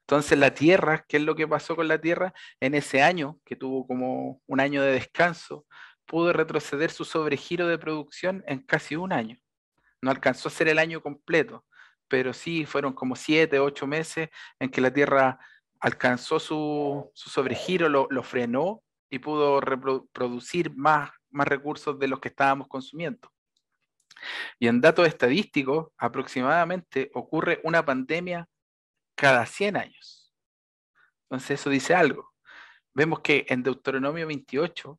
Entonces 0.00 0.36
la 0.36 0.52
Tierra, 0.52 1.04
¿qué 1.08 1.18
es 1.18 1.22
lo 1.22 1.36
que 1.36 1.46
pasó 1.46 1.76
con 1.76 1.86
la 1.86 2.00
Tierra? 2.00 2.34
En 2.58 2.74
ese 2.74 3.02
año, 3.02 3.38
que 3.44 3.54
tuvo 3.54 3.86
como 3.86 4.40
un 4.46 4.60
año 4.60 4.82
de 4.82 4.92
descanso, 4.92 5.64
pudo 6.06 6.32
retroceder 6.32 6.90
su 6.90 7.04
sobregiro 7.04 7.68
de 7.68 7.78
producción 7.78 8.42
en 8.48 8.60
casi 8.62 8.96
un 8.96 9.12
año. 9.12 9.38
No 10.02 10.10
alcanzó 10.10 10.48
a 10.48 10.52
ser 10.52 10.66
el 10.66 10.80
año 10.80 11.00
completo, 11.00 11.64
pero 12.08 12.32
sí 12.32 12.66
fueron 12.66 12.92
como 12.92 13.14
siete, 13.14 13.60
ocho 13.60 13.86
meses 13.86 14.28
en 14.58 14.70
que 14.70 14.80
la 14.80 14.92
Tierra 14.92 15.38
alcanzó 15.80 16.40
su, 16.40 17.12
sobregiro, 17.14 17.88
lo, 17.88 18.22
frenó 18.22 18.82
y 19.10 19.18
pudo 19.18 19.60
reproducir 19.60 20.74
más, 20.74 21.10
más 21.30 21.48
recursos 21.48 21.98
de 21.98 22.08
los 22.08 22.20
que 22.20 22.28
estábamos 22.28 22.68
consumiendo. 22.68 23.30
Y 24.58 24.68
en 24.68 24.80
datos 24.80 25.06
estadísticos, 25.06 25.88
aproximadamente 25.98 27.10
ocurre 27.14 27.60
una 27.64 27.84
pandemia 27.84 28.48
cada 29.14 29.46
100 29.46 29.76
años. 29.76 30.34
Entonces 31.24 31.60
eso 31.60 31.70
dice 31.70 31.94
algo. 31.94 32.32
Vemos 32.94 33.20
que 33.20 33.44
en 33.48 33.62
Deuteronomio 33.62 34.26
28, 34.26 34.98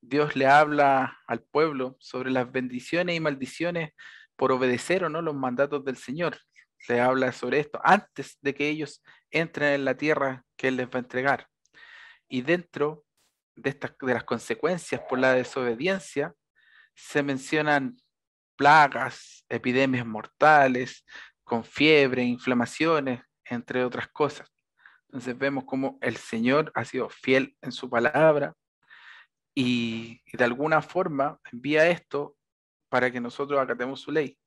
Dios 0.00 0.36
le 0.36 0.46
habla 0.46 1.18
al 1.26 1.42
pueblo 1.42 1.96
sobre 2.00 2.30
las 2.30 2.50
bendiciones 2.50 3.16
y 3.16 3.20
maldiciones 3.20 3.92
por 4.36 4.52
obedecer 4.52 5.04
o 5.04 5.08
no 5.08 5.22
los 5.22 5.34
mandatos 5.34 5.84
del 5.84 5.96
Señor. 5.96 6.38
Le 6.88 7.00
habla 7.00 7.32
sobre 7.32 7.60
esto 7.60 7.80
antes 7.82 8.38
de 8.40 8.54
que 8.54 8.68
ellos 8.68 9.02
entren 9.30 9.74
en 9.74 9.84
la 9.84 9.96
tierra 9.96 10.44
que 10.56 10.68
Él 10.68 10.76
les 10.76 10.86
va 10.86 10.94
a 10.94 10.98
entregar. 10.98 11.48
Y 12.28 12.42
dentro 12.42 13.05
de, 13.56 13.70
estas, 13.70 13.92
de 14.00 14.14
las 14.14 14.24
consecuencias 14.24 15.00
por 15.08 15.18
la 15.18 15.32
desobediencia, 15.32 16.34
se 16.94 17.22
mencionan 17.22 17.96
plagas, 18.56 19.44
epidemias 19.48 20.06
mortales, 20.06 21.04
con 21.44 21.64
fiebre, 21.64 22.22
inflamaciones, 22.22 23.22
entre 23.44 23.84
otras 23.84 24.08
cosas. 24.08 24.48
Entonces 25.08 25.38
vemos 25.38 25.64
cómo 25.64 25.98
el 26.00 26.16
Señor 26.16 26.72
ha 26.74 26.84
sido 26.84 27.08
fiel 27.08 27.56
en 27.62 27.72
su 27.72 27.88
palabra 27.88 28.54
y, 29.54 30.20
de 30.32 30.44
alguna 30.44 30.82
forma 30.82 31.40
envía 31.50 31.88
esto 31.88 32.36
para 32.88 33.10
que 33.10 33.20
nosotros 33.20 33.58
acatemos 33.60 34.00
su 34.00 34.10
ley. 34.10 34.38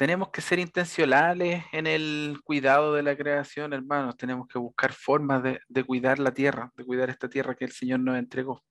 Tenemos 0.00 0.30
que 0.30 0.40
ser 0.40 0.58
intencionales 0.58 1.62
en 1.72 1.86
el 1.86 2.40
cuidado 2.42 2.94
de 2.94 3.02
la 3.02 3.14
creación, 3.14 3.74
hermanos. 3.74 4.16
Tenemos 4.16 4.48
que 4.48 4.58
buscar 4.58 4.94
formas 4.94 5.42
de, 5.42 5.84
cuidar 5.84 6.18
la 6.18 6.32
tierra, 6.32 6.72
de 6.74 6.86
cuidar 6.86 7.10
esta 7.10 7.28
tierra 7.28 7.54
que 7.54 7.66
el 7.66 7.72
Señor 7.72 8.00
nos 8.00 8.16
entregó. 8.16 8.64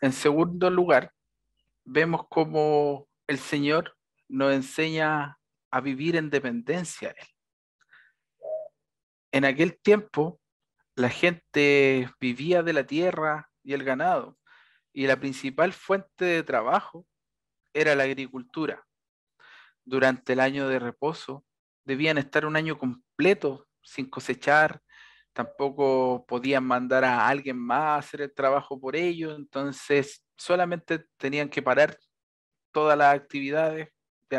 En 0.00 0.14
segundo 0.14 0.70
lugar, 0.70 1.12
vemos 1.84 2.22
cómo 2.30 3.10
el 3.26 3.36
Señor 3.36 3.94
nos 4.26 4.54
enseña 4.54 5.38
a 5.70 5.80
vivir 5.82 6.16
en 6.16 6.30
dependencia 6.30 7.10
de 7.10 7.20
Él 7.20 7.26
en 9.32 9.44
aquel 9.44 9.78
tiempo 9.78 10.40
la 10.94 11.10
gente 11.10 12.10
vivía 12.18 12.62
de 12.62 12.72
la 12.72 12.84
tierra 12.84 13.50
y 13.62 13.74
el 13.74 13.84
ganado, 13.84 14.38
y 14.94 15.06
la 15.06 15.20
principal 15.20 15.74
fuente 15.74 16.24
de 16.24 16.42
trabajo 16.42 17.06
era 17.74 17.94
la 17.94 18.04
agricultura. 18.04 18.86
Durante 19.84 20.34
el 20.34 20.40
año 20.40 20.68
de 20.68 20.78
reposo 20.78 21.44
debían 21.84 22.18
estar 22.18 22.46
un 22.46 22.56
año 22.56 22.78
completo 22.78 23.66
sin 23.82 24.08
cosechar, 24.08 24.80
tampoco 25.32 26.24
podían 26.26 26.64
mandar 26.64 27.04
a 27.04 27.26
alguien 27.28 27.58
más 27.58 27.80
a 27.80 27.96
hacer 27.96 28.20
el 28.22 28.34
trabajo 28.34 28.78
por 28.80 28.96
ellos, 28.96 29.36
entonces 29.36 30.24
solamente 30.36 31.06
tenían 31.16 31.48
que 31.48 31.62
parar 31.62 31.96
todas 32.70 32.96
las 32.96 33.14
actividades 33.14 33.88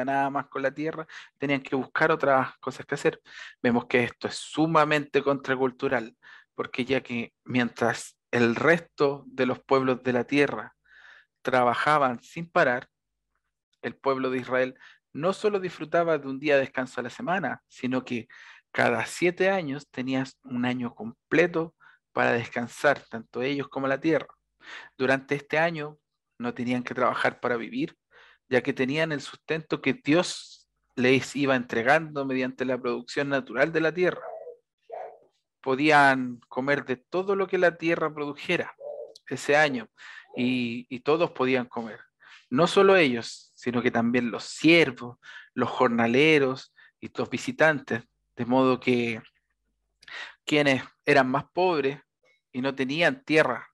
nada 0.03 0.29
más 0.31 0.47
con 0.47 0.63
la 0.63 0.73
tierra, 0.73 1.05
tenían 1.37 1.61
que 1.61 1.75
buscar 1.75 2.11
otras 2.11 2.57
cosas 2.57 2.85
que 2.87 2.95
hacer. 2.95 3.21
Vemos 3.61 3.85
que 3.85 4.03
esto 4.03 4.27
es 4.27 4.35
sumamente 4.35 5.21
contracultural, 5.21 6.17
porque 6.55 6.85
ya 6.85 7.01
que 7.01 7.33
mientras 7.43 8.17
el 8.31 8.55
resto 8.55 9.23
de 9.27 9.45
los 9.45 9.59
pueblos 9.59 10.01
de 10.01 10.13
la 10.13 10.23
tierra 10.23 10.75
trabajaban 11.43 12.21
sin 12.23 12.49
parar, 12.49 12.87
el 13.83 13.95
pueblo 13.95 14.29
de 14.29 14.39
Israel 14.39 14.79
no 15.13 15.31
solo 15.31 15.59
disfrutaba 15.59 16.17
de 16.17 16.27
un 16.27 16.39
día 16.39 16.55
de 16.55 16.61
descanso 16.61 16.99
a 16.99 17.03
la 17.03 17.09
semana, 17.09 17.61
sino 17.67 18.03
que 18.03 18.27
cada 18.71 19.05
siete 19.05 19.49
años 19.49 19.87
tenías 19.89 20.39
un 20.43 20.65
año 20.65 20.95
completo 20.95 21.75
para 22.11 22.31
descansar, 22.33 22.99
tanto 23.09 23.41
ellos 23.41 23.67
como 23.67 23.87
la 23.87 23.99
tierra. 23.99 24.27
Durante 24.97 25.35
este 25.35 25.59
año 25.59 25.99
no 26.39 26.53
tenían 26.53 26.83
que 26.83 26.95
trabajar 26.95 27.39
para 27.39 27.57
vivir, 27.57 27.95
ya 28.49 28.61
que 28.61 28.73
tenían 28.73 29.11
el 29.11 29.21
sustento 29.21 29.81
que 29.81 29.93
Dios 29.93 30.67
les 30.95 31.35
iba 31.35 31.55
entregando 31.55 32.25
mediante 32.25 32.65
la 32.65 32.79
producción 32.79 33.29
natural 33.29 33.71
de 33.71 33.81
la 33.81 33.93
tierra. 33.93 34.21
Podían 35.61 36.39
comer 36.49 36.85
de 36.85 36.97
todo 36.97 37.35
lo 37.35 37.47
que 37.47 37.57
la 37.57 37.77
tierra 37.77 38.13
produjera 38.13 38.75
ese 39.27 39.55
año 39.55 39.87
y, 40.35 40.85
y 40.89 40.99
todos 40.99 41.31
podían 41.31 41.65
comer. 41.65 41.99
No 42.49 42.67
solo 42.67 42.95
ellos, 42.95 43.52
sino 43.63 43.81
que 43.81 43.91
también 43.91 44.29
los 44.29 44.43
siervos, 44.43 45.19
los 45.53 45.69
jornaleros 45.69 46.75
y 46.99 47.09
los 47.17 47.29
visitantes, 47.29 48.03
de 48.35 48.45
modo 48.45 48.77
que 48.77 49.21
quienes 50.43 50.83
eran 51.05 51.31
más 51.31 51.45
pobres 51.53 51.97
y 52.51 52.59
no 52.59 52.75
tenían 52.75 53.23
tierra 53.23 53.69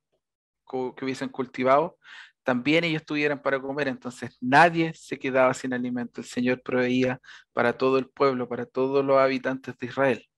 que 0.69 1.03
hubiesen 1.03 1.29
cultivado, 1.29 1.98
también 2.43 2.84
ellos 2.84 3.03
tuvieran 3.03 3.41
para 3.41 3.60
comer, 3.60 3.88
entonces 3.88 4.38
nadie 4.39 4.93
se 4.93 5.17
quedaba 5.17 5.55
sin 5.55 5.74
alimento. 5.74 6.22
El 6.22 6.27
Señor 6.27 6.62
proveía 6.62 7.19
para 7.51 7.75
todo 7.75 7.98
el 7.98 8.08
pueblo, 8.08 8.48
para 8.48 8.67
todos 8.67 9.03
los 9.03 9.17
habitantes 9.17 9.75
de 9.79 9.88
Israel. 9.88 10.29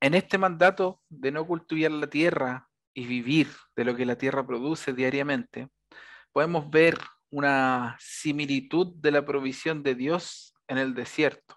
En 0.00 0.14
este 0.14 0.36
mandato 0.36 1.00
de 1.08 1.30
no 1.30 1.46
cultivar 1.46 1.92
la 1.92 2.08
tierra 2.08 2.68
y 2.92 3.06
vivir 3.06 3.46
de 3.76 3.84
lo 3.84 3.94
que 3.94 4.04
la 4.04 4.16
tierra 4.16 4.44
produce 4.44 4.92
diariamente, 4.94 5.68
podemos 6.32 6.68
ver 6.68 6.98
una 7.30 7.96
similitud 8.00 8.94
de 8.96 9.10
la 9.12 9.24
provisión 9.24 9.82
de 9.82 9.94
Dios 9.94 10.54
en 10.68 10.78
el 10.78 10.94
desierto, 10.94 11.56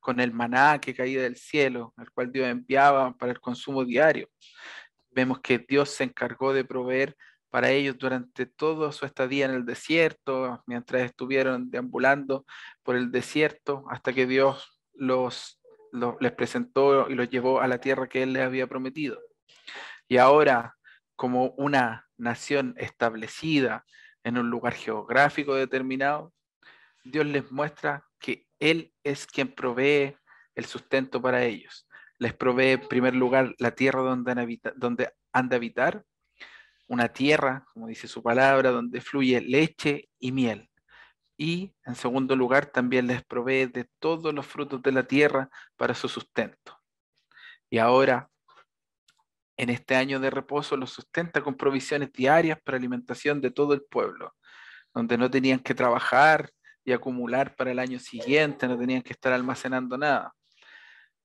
con 0.00 0.20
el 0.20 0.32
maná 0.32 0.80
que 0.80 0.94
caía 0.94 1.22
del 1.22 1.36
cielo, 1.36 1.94
el 1.98 2.10
cual 2.10 2.30
Dios 2.30 2.46
enviaba 2.48 3.16
para 3.16 3.32
el 3.32 3.40
consumo 3.40 3.84
diario. 3.84 4.28
Vemos 5.10 5.40
que 5.40 5.58
Dios 5.58 5.90
se 5.90 6.04
encargó 6.04 6.52
de 6.52 6.64
proveer 6.64 7.16
para 7.50 7.70
ellos 7.70 7.96
durante 7.98 8.46
toda 8.46 8.92
su 8.92 9.06
estadía 9.06 9.46
en 9.46 9.52
el 9.52 9.64
desierto, 9.64 10.62
mientras 10.66 11.02
estuvieron 11.02 11.70
deambulando 11.70 12.44
por 12.82 12.96
el 12.96 13.10
desierto, 13.10 13.84
hasta 13.90 14.12
que 14.12 14.26
Dios 14.26 14.78
los, 14.94 15.60
les 16.20 16.32
presentó 16.32 17.08
y 17.08 17.14
los 17.14 17.30
llevó 17.30 17.60
a 17.60 17.68
la 17.68 17.78
tierra 17.78 18.08
que 18.08 18.22
Él 18.22 18.34
les 18.34 18.42
había 18.42 18.66
prometido. 18.66 19.18
Y 20.08 20.18
ahora, 20.18 20.76
como 21.16 21.50
una 21.56 22.08
nación 22.16 22.74
establecida 22.76 23.84
en 24.24 24.38
un 24.38 24.50
lugar 24.50 24.74
geográfico 24.74 25.54
determinado, 25.54 26.32
Dios 27.04 27.26
les 27.26 27.50
muestra 27.50 28.04
que 28.18 28.46
Él 28.58 28.92
es 29.02 29.26
quien 29.26 29.54
provee 29.54 30.16
el 30.54 30.64
sustento 30.64 31.22
para 31.22 31.44
ellos. 31.44 31.86
Les 32.18 32.34
provee 32.34 32.72
en 32.72 32.88
primer 32.88 33.14
lugar 33.14 33.54
la 33.58 33.70
tierra 33.70 34.00
donde 34.00 34.32
han, 34.32 34.60
donde 34.76 35.12
han 35.32 35.48
de 35.48 35.56
habitar 35.56 36.04
una 36.88 37.08
tierra, 37.08 37.64
como 37.72 37.86
dice 37.86 38.08
su 38.08 38.22
palabra, 38.22 38.70
donde 38.70 39.00
fluye 39.00 39.40
leche 39.40 40.08
y 40.18 40.32
miel. 40.32 40.68
Y 41.36 41.72
en 41.84 41.94
segundo 41.94 42.34
lugar, 42.34 42.66
también 42.66 43.06
les 43.06 43.22
provee 43.24 43.66
de 43.66 43.88
todos 44.00 44.34
los 44.34 44.46
frutos 44.46 44.82
de 44.82 44.90
la 44.90 45.04
tierra 45.04 45.48
para 45.76 45.94
su 45.94 46.08
sustento. 46.08 46.80
Y 47.70 47.78
ahora, 47.78 48.28
en 49.58 49.70
este 49.70 49.96
año 49.96 50.20
de 50.20 50.30
reposo, 50.30 50.76
los 50.76 50.92
sustenta 50.92 51.42
con 51.42 51.56
provisiones 51.56 52.12
diarias 52.12 52.60
para 52.62 52.78
alimentación 52.78 53.40
de 53.40 53.50
todo 53.50 53.74
el 53.74 53.82
pueblo, 53.82 54.34
donde 54.94 55.18
no 55.18 55.28
tenían 55.28 55.58
que 55.58 55.74
trabajar 55.74 56.50
y 56.84 56.92
acumular 56.92 57.56
para 57.56 57.72
el 57.72 57.80
año 57.80 57.98
siguiente, 57.98 58.68
no 58.68 58.78
tenían 58.78 59.02
que 59.02 59.12
estar 59.12 59.32
almacenando 59.32 59.98
nada. 59.98 60.32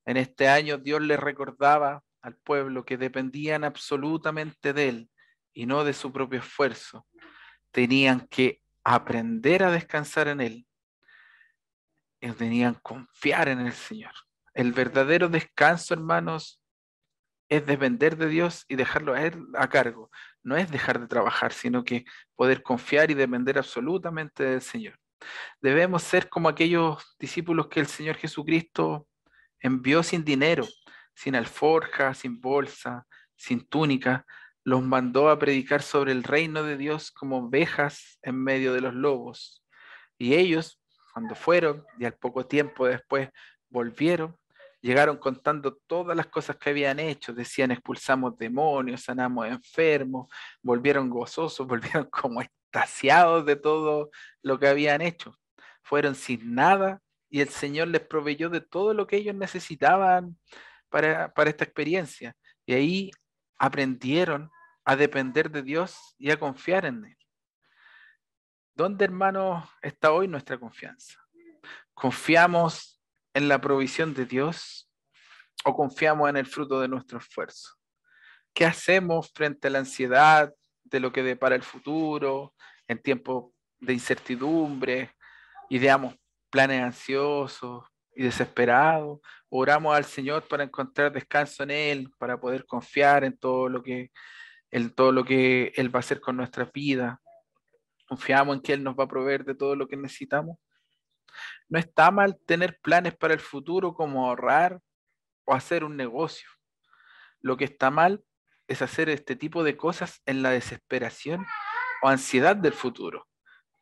En 0.05 0.17
este 0.17 0.47
año 0.49 0.79
Dios 0.79 0.99
les 1.01 1.19
recordaba 1.19 2.03
al 2.21 2.36
pueblo 2.36 2.84
que 2.84 2.97
dependían 2.97 3.63
absolutamente 3.63 4.73
de 4.73 4.89
Él 4.89 5.10
y 5.53 5.67
no 5.67 5.84
de 5.84 5.93
su 5.93 6.12
propio 6.12 6.39
esfuerzo. 6.39 7.05
Tenían 7.71 8.27
que 8.27 8.62
aprender 8.84 9.63
a 9.63 9.71
descansar 9.71 10.27
en 10.27 10.41
Él. 10.41 10.67
Ellos 12.19 12.38
tenían 12.38 12.73
confiar 12.81 13.47
en 13.47 13.60
el 13.60 13.73
Señor. 13.73 14.13
El 14.55 14.71
verdadero 14.71 15.29
descanso, 15.29 15.93
hermanos, 15.93 16.62
es 17.49 17.65
depender 17.65 18.17
de 18.17 18.27
Dios 18.27 18.65
y 18.67 18.75
dejarlo 18.75 19.13
a 19.13 19.21
Él 19.21 19.47
a 19.56 19.69
cargo. 19.69 20.10
No 20.43 20.56
es 20.56 20.71
dejar 20.71 20.99
de 20.99 21.08
trabajar, 21.08 21.53
sino 21.53 21.84
que 21.84 22.06
poder 22.36 22.63
confiar 22.63 23.12
y 23.12 23.13
depender 23.13 23.58
absolutamente 23.58 24.43
del 24.43 24.62
Señor. 24.62 24.97
Debemos 25.62 26.03
ser 26.03 26.29
como 26.29 26.49
aquellos 26.49 27.15
discípulos 27.19 27.67
que 27.67 27.79
el 27.79 27.88
Señor 27.88 28.17
Jesucristo 28.17 29.08
envió 29.60 30.03
sin 30.03 30.25
dinero, 30.25 30.67
sin 31.15 31.36
alforja, 31.36 32.13
sin 32.13 32.41
bolsa, 32.41 33.06
sin 33.36 33.65
túnica, 33.67 34.25
los 34.65 34.82
mandó 34.82 35.29
a 35.29 35.39
predicar 35.39 35.82
sobre 35.82 36.12
el 36.12 36.23
reino 36.23 36.63
de 36.63 36.77
Dios 36.77 37.12
como 37.12 37.45
ovejas 37.45 38.17
en 38.21 38.41
medio 38.41 38.73
de 38.73 38.82
los 38.82 38.93
lobos. 38.93 39.63
Y 40.17 40.36
ellos, 40.36 40.79
cuando 41.13 41.36
fueron 41.36 41.86
y 41.99 42.06
al 42.06 42.13
poco 42.13 42.45
tiempo 42.45 42.88
después 42.88 43.29
volvieron, 43.69 44.38
llegaron 44.84 45.17
contando 45.17 45.78
todas 45.88 46.15
las 46.15 46.28
cosas 46.28 46.58
que 46.58 46.69
habían 46.69 47.00
hecho. 47.00 47.34
Decían, 47.34 47.72
expulsamos 47.72 48.38
demonios, 48.38 49.02
sanamos 49.02 49.48
enfermos, 49.48 50.32
volvieron 50.62 51.10
gozosos, 51.10 51.65
volvieron 52.06 52.06
como 52.12 52.41
extasiados 52.41 53.46
de 53.46 53.56
todo 53.56 54.12
lo 54.43 54.60
que 54.60 54.67
habían 54.67 55.02
hecho. 55.02 55.36
Fueron 55.82 56.15
sin 56.15 56.54
nada 56.54 57.02
y 57.30 57.41
el 57.41 57.50
Señor 57.50 57.88
les 57.88 58.02
proveyó 58.02 58.50
de 58.50 58.62
todo 58.62 58.93
lo 58.93 59.08
que 59.08 59.15
ellos 59.15 59.36
necesitaban 59.36 60.38
para, 60.89 61.34
para 61.34 61.50
esta 61.50 61.63
experiencia. 61.63 62.36
Y 62.65 62.74
ahí 62.74 63.12
aprendieron 63.58 64.52
a 64.84 64.98
depender 64.98 65.50
de 65.50 65.63
Dios 65.63 66.13
y 66.17 66.30
a 66.30 66.38
confiar 66.38 66.86
en 66.86 67.06
Él. 67.06 67.17
¿Dónde, 68.76 69.06
hermanos, 69.06 69.69
está 69.82 70.12
hoy 70.12 70.28
nuestra 70.28 70.60
confianza? 70.60 71.19
¿Confiamos 71.93 73.02
en 73.34 73.48
la 73.48 73.60
provisión 73.60 74.13
de 74.13 74.26
Dios 74.26 74.89
o 75.65 75.76
confiamos 75.76 76.30
en 76.30 76.38
el 76.38 76.46
fruto 76.46 76.80
de 76.82 76.88
nuestro 76.88 77.19
esfuerzo? 77.19 77.74
¿Qué 78.54 78.65
hacemos 78.65 79.32
frente 79.34 79.67
a 79.67 79.72
la 79.72 79.80
ansiedad 79.80 80.54
de 80.84 81.00
lo 81.00 81.12
que 81.12 81.24
depara 81.24 81.56
el 81.56 81.63
futuro, 81.63 82.54
en 82.88 83.02
tiempos 83.02 83.52
de 83.80 83.93
incertidumbre? 83.93 85.15
Ideamos 85.69 86.15
planes 86.50 86.82
ansiosos 86.82 87.86
y 88.15 88.24
desesperados. 88.24 89.19
Oramos 89.50 89.96
al 89.96 90.06
Señor 90.06 90.48
para 90.48 90.63
encontrar 90.63 91.12
descanso 91.12 91.63
en 91.63 91.72
Él, 91.72 92.12
para 92.19 92.39
poder 92.39 92.65
confiar 92.65 93.24
en 93.24 93.38
todo 93.38 93.69
lo 93.69 93.82
que 93.82 94.12
en 94.72 94.89
todo 94.89 95.12
lo 95.12 95.24
que 95.24 95.72
Él 95.76 95.93
va 95.93 96.00
a 96.00 96.02
hacer 96.02 96.19
con 96.19 96.36
nuestra 96.36 96.65
vida. 96.74 97.22
Confiamos 98.08 98.56
en 98.56 98.62
que 98.62 98.74
Él 98.74 98.84
nos 98.84 98.96
va 98.96 99.04
a 99.04 99.08
proveer 99.08 99.46
de 99.46 99.54
todo 99.54 99.76
lo 99.76 99.88
que 99.88 99.96
necesitamos. 99.96 100.58
No 101.69 101.80
está 101.80 102.12
mal 102.12 102.38
tener 102.46 102.80
planes 102.82 103.15
para 103.15 103.34
el 103.34 103.39
futuro 103.39 103.93
como 103.93 104.26
ahorrar 104.26 104.80
o 105.46 105.54
hacer 105.54 105.84
un 105.84 105.98
negocio. 105.98 106.48
Lo 107.41 107.58
que 107.58 107.65
está 107.65 107.91
mal 107.91 108.24
es 108.67 108.82
hacer 108.82 109.10
este 109.10 109.36
tipo 109.36 109.63
de 109.63 109.78
cosas 109.78 110.22
en 110.26 110.41
la 110.41 110.52
desesperación 110.52 111.46
o 112.02 112.10
ansiedad 112.10 112.56
del 112.56 112.74
futuro. 112.74 113.28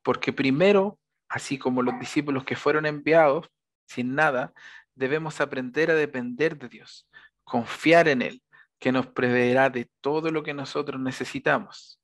Porque 0.04 0.34
primero, 0.34 1.00
así 1.30 1.58
como 1.58 1.82
los 1.82 2.00
discípulos 2.00 2.44
que 2.44 2.56
fueron 2.56 2.86
enviados 2.86 3.50
sin 3.86 4.16
nada, 4.16 4.54
debemos 4.96 5.42
aprender 5.42 5.92
a 5.92 5.96
depender 5.96 6.58
de 6.58 6.70
Dios, 6.70 7.08
confiar 7.44 8.08
en 8.08 8.22
Él, 8.22 8.42
que 8.80 8.92
nos 8.92 9.08
proveerá 9.08 9.70
de 9.70 9.90
todo 10.02 10.32
lo 10.32 10.44
que 10.44 10.54
nosotros 10.54 11.00
necesitamos. 11.00 12.00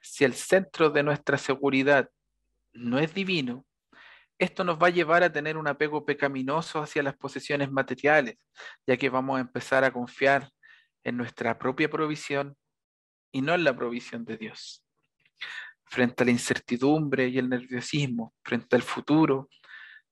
Si 0.00 0.24
el 0.24 0.34
centro 0.34 0.90
de 0.90 1.02
nuestra 1.02 1.36
seguridad 1.38 2.08
no 2.72 2.98
es 2.98 3.12
divino, 3.12 3.66
esto 4.38 4.62
nos 4.62 4.78
va 4.78 4.86
a 4.86 4.90
llevar 4.90 5.22
a 5.22 5.32
tener 5.32 5.56
un 5.56 5.66
apego 5.66 6.04
pecaminoso 6.04 6.80
hacia 6.80 7.02
las 7.02 7.16
posesiones 7.16 7.70
materiales, 7.70 8.36
ya 8.86 8.96
que 8.96 9.10
vamos 9.10 9.38
a 9.38 9.40
empezar 9.40 9.84
a 9.84 9.92
confiar 9.92 10.48
en 11.02 11.16
nuestra 11.16 11.58
propia 11.58 11.90
provisión 11.90 12.56
y 13.32 13.42
no 13.42 13.54
en 13.54 13.64
la 13.64 13.74
provisión 13.74 14.24
de 14.24 14.36
Dios. 14.36 14.84
Frente 15.84 16.22
a 16.22 16.26
la 16.26 16.32
incertidumbre 16.32 17.28
y 17.28 17.38
el 17.38 17.48
nerviosismo, 17.48 18.34
frente 18.44 18.76
al 18.76 18.82
futuro, 18.82 19.48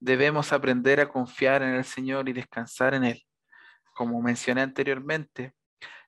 debemos 0.00 0.52
aprender 0.52 1.00
a 1.00 1.08
confiar 1.08 1.62
en 1.62 1.74
el 1.74 1.84
Señor 1.84 2.28
y 2.28 2.32
descansar 2.32 2.94
en 2.94 3.04
Él. 3.04 3.22
Como 3.94 4.20
mencioné 4.20 4.62
anteriormente, 4.62 5.54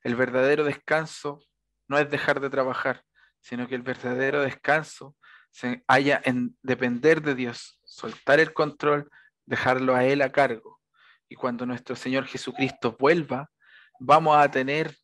el 0.02 0.16
verdadero 0.16 0.64
descanso 0.64 1.40
no 1.86 1.98
es 1.98 2.10
dejar 2.10 2.40
de 2.40 2.50
trabajar, 2.50 3.04
sino 3.40 3.68
que 3.68 3.74
el 3.74 3.82
verdadero 3.82 4.42
descanso 4.42 5.16
se 5.50 5.84
halla 5.86 6.20
en 6.24 6.56
depender 6.62 7.22
de 7.22 7.34
Dios, 7.34 7.77
soltar 7.98 8.38
el 8.38 8.52
control, 8.52 9.10
dejarlo 9.44 9.94
a 9.96 10.04
Él 10.04 10.22
a 10.22 10.30
cargo. 10.30 10.80
Y 11.28 11.34
cuando 11.34 11.66
nuestro 11.66 11.96
Señor 11.96 12.26
Jesucristo 12.26 12.96
vuelva, 12.98 13.50
vamos 13.98 14.36
a 14.36 14.48
tener 14.50 14.96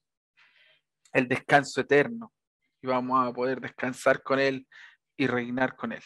el 1.13 1.27
descanso 1.27 1.81
eterno 1.81 2.33
y 2.81 2.87
vamos 2.87 3.27
a 3.27 3.33
poder 3.33 3.61
descansar 3.61 4.23
con 4.23 4.39
Él 4.39 4.67
y 5.17 5.27
reinar 5.27 5.75
con 5.75 5.93
Él. 5.93 6.03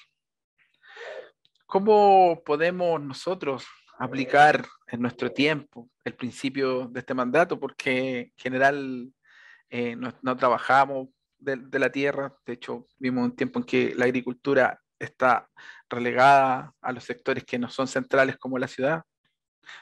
¿Cómo 1.66 2.42
podemos 2.44 3.00
nosotros 3.02 3.66
aplicar 3.98 4.64
en 4.86 5.02
nuestro 5.02 5.30
tiempo 5.30 5.90
el 6.04 6.14
principio 6.14 6.88
de 6.88 7.00
este 7.00 7.14
mandato, 7.14 7.60
porque 7.60 8.20
en 8.20 8.32
general 8.36 9.12
eh, 9.68 9.94
no, 9.96 10.36
trabajamos 10.36 11.08
de, 11.38 11.78
la 11.78 11.90
tierra, 11.90 12.34
de 12.46 12.54
hecho 12.54 12.86
vimos 12.98 13.24
un 13.24 13.36
tiempo 13.36 13.58
en 13.58 13.64
que 13.64 13.94
la 13.94 14.06
agricultura 14.06 14.80
está 14.98 15.48
relegada 15.88 16.72
a 16.80 16.92
los 16.92 17.04
sectores 17.04 17.44
que 17.44 17.58
no 17.58 17.68
son 17.68 17.86
centrales 17.86 18.36
como 18.36 18.58
la 18.58 18.68
ciudad. 18.68 19.02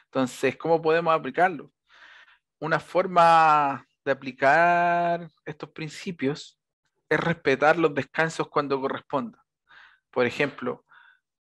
Entonces, 0.04 0.56
¿cómo 0.56 0.80
podemos 0.80 1.14
aplicarlo? 1.14 1.72
Una 2.58 2.80
forma 2.80 3.86
de 4.04 4.12
aplicar 4.12 5.28
estos 5.44 5.70
principios 5.70 6.58
es 7.08 7.20
respetar 7.20 7.78
los 7.78 7.94
descansos 7.94 8.48
cuando 8.48 8.80
corresponda. 8.80 9.42
Por 10.10 10.26
ejemplo, 10.26 10.84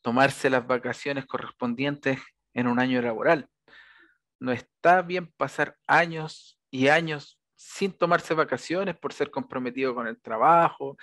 tomarse 0.01 0.49
las 0.49 0.65
vacaciones 0.65 1.25
correspondientes 1.25 2.19
en 2.53 2.67
un 2.67 2.79
año 2.79 3.01
laboral. 3.01 3.49
No 4.39 4.51
está 4.51 5.01
bien 5.01 5.31
pasar 5.37 5.77
años 5.87 6.59
y 6.69 6.89
años 6.89 7.34
sin 7.55 7.93
tomarse 7.93 8.33
vacaciones 8.33 8.97
por 8.97 9.13
ser 9.13 9.31
comprometido 9.31 9.95
con 9.95 10.07
el 10.07 10.19
trabajo, 10.21 10.97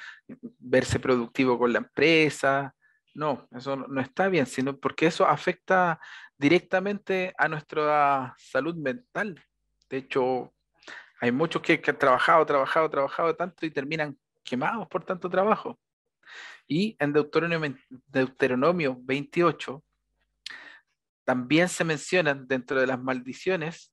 verse 0.59 0.99
productivo 0.99 1.59
con 1.59 1.73
la 1.73 1.79
empresa. 1.79 2.75
No, 3.15 3.47
eso 3.53 3.77
no 3.77 4.01
está 4.01 4.29
bien, 4.29 4.47
sino 4.47 4.77
porque 4.77 5.07
eso 5.07 5.27
afecta 5.27 6.01
directamente 6.37 7.35
a 7.37 7.49
nuestra 7.49 8.35
salud 8.39 8.75
mental. 8.77 9.43
De 9.89 9.99
hecho, 9.99 10.53
hay 11.21 11.31
muchos 11.31 11.63
que, 11.63 11.81
han 11.87 11.99
trabajado, 11.99 12.45
trabajado, 12.45 12.91
trabajado 12.91 13.37
tanto 13.37 13.65
y 13.65 13.71
terminan 13.71 14.19
quemados 14.43 14.89
por 14.89 15.05
tanto 15.05 15.31
trabajo. 15.31 15.79
Y 16.67 16.97
en 16.99 17.13
Deuteronomio, 17.13 17.77
Deuteronomio 18.07 18.97
28 19.01 19.85
también 21.25 21.69
se 21.69 21.85
mencionan 21.85 22.49
dentro 22.49 22.81
de 22.81 22.87
las 22.87 23.01
maldiciones, 23.01 23.92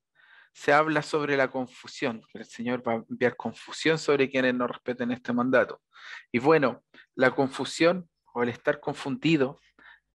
se 0.59 0.73
habla 0.73 1.01
sobre 1.01 1.37
la 1.37 1.49
confusión, 1.49 2.21
que 2.33 2.39
el 2.39 2.45
Señor 2.45 2.85
va 2.85 2.91
a 2.91 3.03
enviar 3.09 3.37
confusión 3.37 3.97
sobre 3.97 4.29
quienes 4.29 4.53
no 4.53 4.67
respeten 4.67 5.09
este 5.09 5.31
mandato. 5.31 5.81
Y 6.33 6.39
bueno, 6.39 6.83
la 7.15 7.31
confusión 7.31 8.09
o 8.33 8.43
el 8.43 8.49
estar 8.49 8.81
confundido 8.81 9.57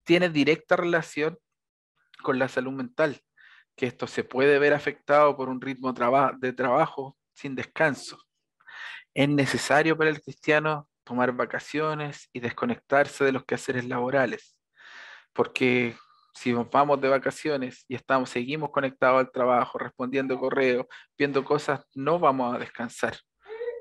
tiene 0.03 0.27
directa 0.27 0.75
relación 0.75 1.39
con 2.21 2.39
la 2.39 2.49
salud 2.49 2.73
mental, 2.73 3.21
que 3.77 3.86
esto 3.86 4.06
se 4.06 4.25
puede 4.25 4.60
ver 4.60 4.73
afectado 4.73 5.38
por 5.38 5.47
un 5.47 5.62
ritmo 5.62 5.93
de 5.93 6.51
trabajo 6.51 7.17
sin 7.34 7.56
descanso. 7.56 8.21
Es 9.13 9.29
necesario 9.29 9.97
para 9.97 10.10
el 10.10 10.21
cristiano 10.21 10.89
tomar 11.06 11.32
vacaciones 11.32 12.29
y 12.34 12.41
desconectarse 12.41 13.23
de 13.23 13.32
los 13.32 13.45
quehaceres 13.45 13.86
laborales, 13.86 14.58
porque 15.32 15.95
si 16.33 16.51
nos 16.51 16.69
vamos 16.69 16.99
de 16.99 17.09
vacaciones 17.09 17.85
y 17.87 17.95
estamos, 17.95 18.29
seguimos 18.29 18.71
conectados 18.71 19.19
al 19.19 19.31
trabajo, 19.31 19.77
respondiendo 19.77 20.37
correos, 20.39 20.85
viendo 21.17 21.43
cosas, 21.43 21.85
no 21.93 22.19
vamos 22.19 22.55
a 22.55 22.59
descansar. 22.59 23.15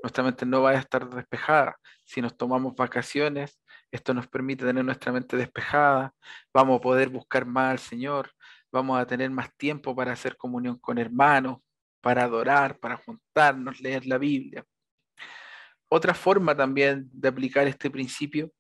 Nuestra 0.03 0.25
mente 0.25 0.45
no 0.45 0.63
va 0.63 0.71
a 0.71 0.75
estar 0.75 1.09
despejada. 1.09 1.77
Si 2.05 2.21
nos 2.21 2.37
tomamos 2.37 2.75
vacaciones, 2.75 3.61
esto 3.91 4.13
nos 4.15 4.27
permite 4.27 4.65
tener 4.65 4.85
nuestra 4.85 5.13
mente 5.13 5.37
despejada, 5.37 6.13
vamos 6.53 6.79
a 6.79 6.81
poder 6.81 7.09
buscar 7.09 7.47
más 7.47 7.73
al 7.73 7.79
Señor, 7.79 8.31
vamos 8.73 9.01
a 9.01 9.07
tener 9.07 9.31
más 9.31 9.55
tiempo 9.57 9.95
para 9.95 10.13
hacer 10.13 10.37
comunión 10.37 10.79
con 10.79 10.99
hermanos, 10.99 11.59
para 12.01 12.25
adorar, 12.25 12.79
para 12.79 12.97
juntarnos, 12.97 13.81
leer 13.81 14.07
la 14.07 14.19
Biblia. 14.19 14.65
Otra 15.89 16.15
forma 16.15 16.57
también 16.57 17.09
de 17.13 17.29
aplicar 17.29 17.67
este 17.69 17.91
principio 17.91 18.51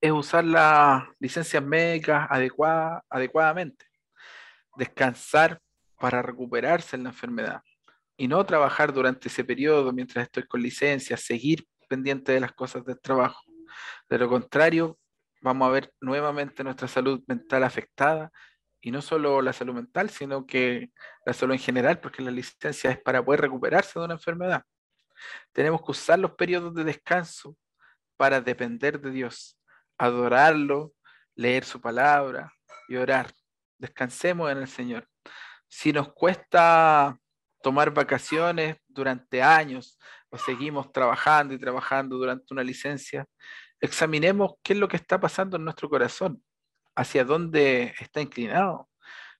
es 0.00 0.12
usar 0.12 0.44
las 0.44 1.04
licencias 1.18 1.62
médicas 1.62 2.26
adecuadamente. 2.30 3.86
Descansar 4.76 5.60
para 5.98 6.22
recuperarse 6.22 6.96
en 6.96 7.04
la 7.04 7.10
enfermedad 7.10 7.62
y 8.16 8.28
no 8.28 8.44
trabajar 8.46 8.92
durante 8.92 9.28
ese 9.28 9.44
periodo 9.44 9.92
mientras 9.92 10.24
estoy 10.24 10.44
con 10.46 10.62
licencia, 10.62 11.16
seguir 11.16 11.66
pendiente 11.88 12.32
de 12.32 12.40
las 12.40 12.52
cosas 12.52 12.84
del 12.84 13.00
trabajo. 13.00 13.42
De 14.08 14.18
lo 14.18 14.28
contrario, 14.28 14.98
vamos 15.42 15.68
a 15.68 15.72
ver 15.72 15.92
nuevamente 16.00 16.64
nuestra 16.64 16.88
salud 16.88 17.22
mental 17.26 17.64
afectada 17.64 18.30
y 18.80 18.90
no 18.90 19.02
solo 19.02 19.42
la 19.42 19.52
salud 19.52 19.74
mental, 19.74 20.08
sino 20.08 20.46
que 20.46 20.90
la 21.26 21.34
salud 21.34 21.52
en 21.52 21.60
general, 21.60 22.00
porque 22.00 22.22
la 22.22 22.30
licencia 22.30 22.90
es 22.90 22.98
para 23.00 23.22
poder 23.22 23.42
recuperarse 23.42 23.98
de 23.98 24.04
una 24.06 24.14
enfermedad. 24.14 24.64
Tenemos 25.52 25.82
que 25.82 25.90
usar 25.90 26.18
los 26.18 26.32
periodos 26.32 26.74
de 26.74 26.84
descanso 26.84 27.56
para 28.16 28.40
depender 28.40 29.00
de 29.00 29.10
Dios 29.10 29.59
adorarlo, 30.00 30.94
leer 31.34 31.64
su 31.64 31.80
palabra 31.80 32.52
y 32.88 32.96
orar. 32.96 33.30
Descansemos 33.78 34.50
en 34.50 34.58
el 34.58 34.68
Señor. 34.68 35.06
Si 35.68 35.92
nos 35.92 36.12
cuesta 36.14 37.18
tomar 37.62 37.92
vacaciones 37.92 38.76
durante 38.88 39.42
años 39.42 39.98
o 40.30 40.38
seguimos 40.38 40.90
trabajando 40.90 41.52
y 41.52 41.58
trabajando 41.58 42.16
durante 42.16 42.46
una 42.50 42.64
licencia, 42.64 43.26
examinemos 43.78 44.54
qué 44.62 44.72
es 44.72 44.78
lo 44.78 44.88
que 44.88 44.96
está 44.96 45.20
pasando 45.20 45.58
en 45.58 45.64
nuestro 45.64 45.90
corazón, 45.90 46.42
hacia 46.96 47.24
dónde 47.24 47.94
está 48.00 48.22
inclinado. 48.22 48.88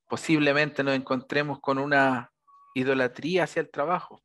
Posiblemente 0.07 0.85
nos 0.85 0.95
encontremos 0.95 1.61
con 1.61 1.79
una 1.79 2.31
idolatría 2.75 3.45
hacia 3.45 3.61
el 3.61 3.71
trabajo. 3.71 4.23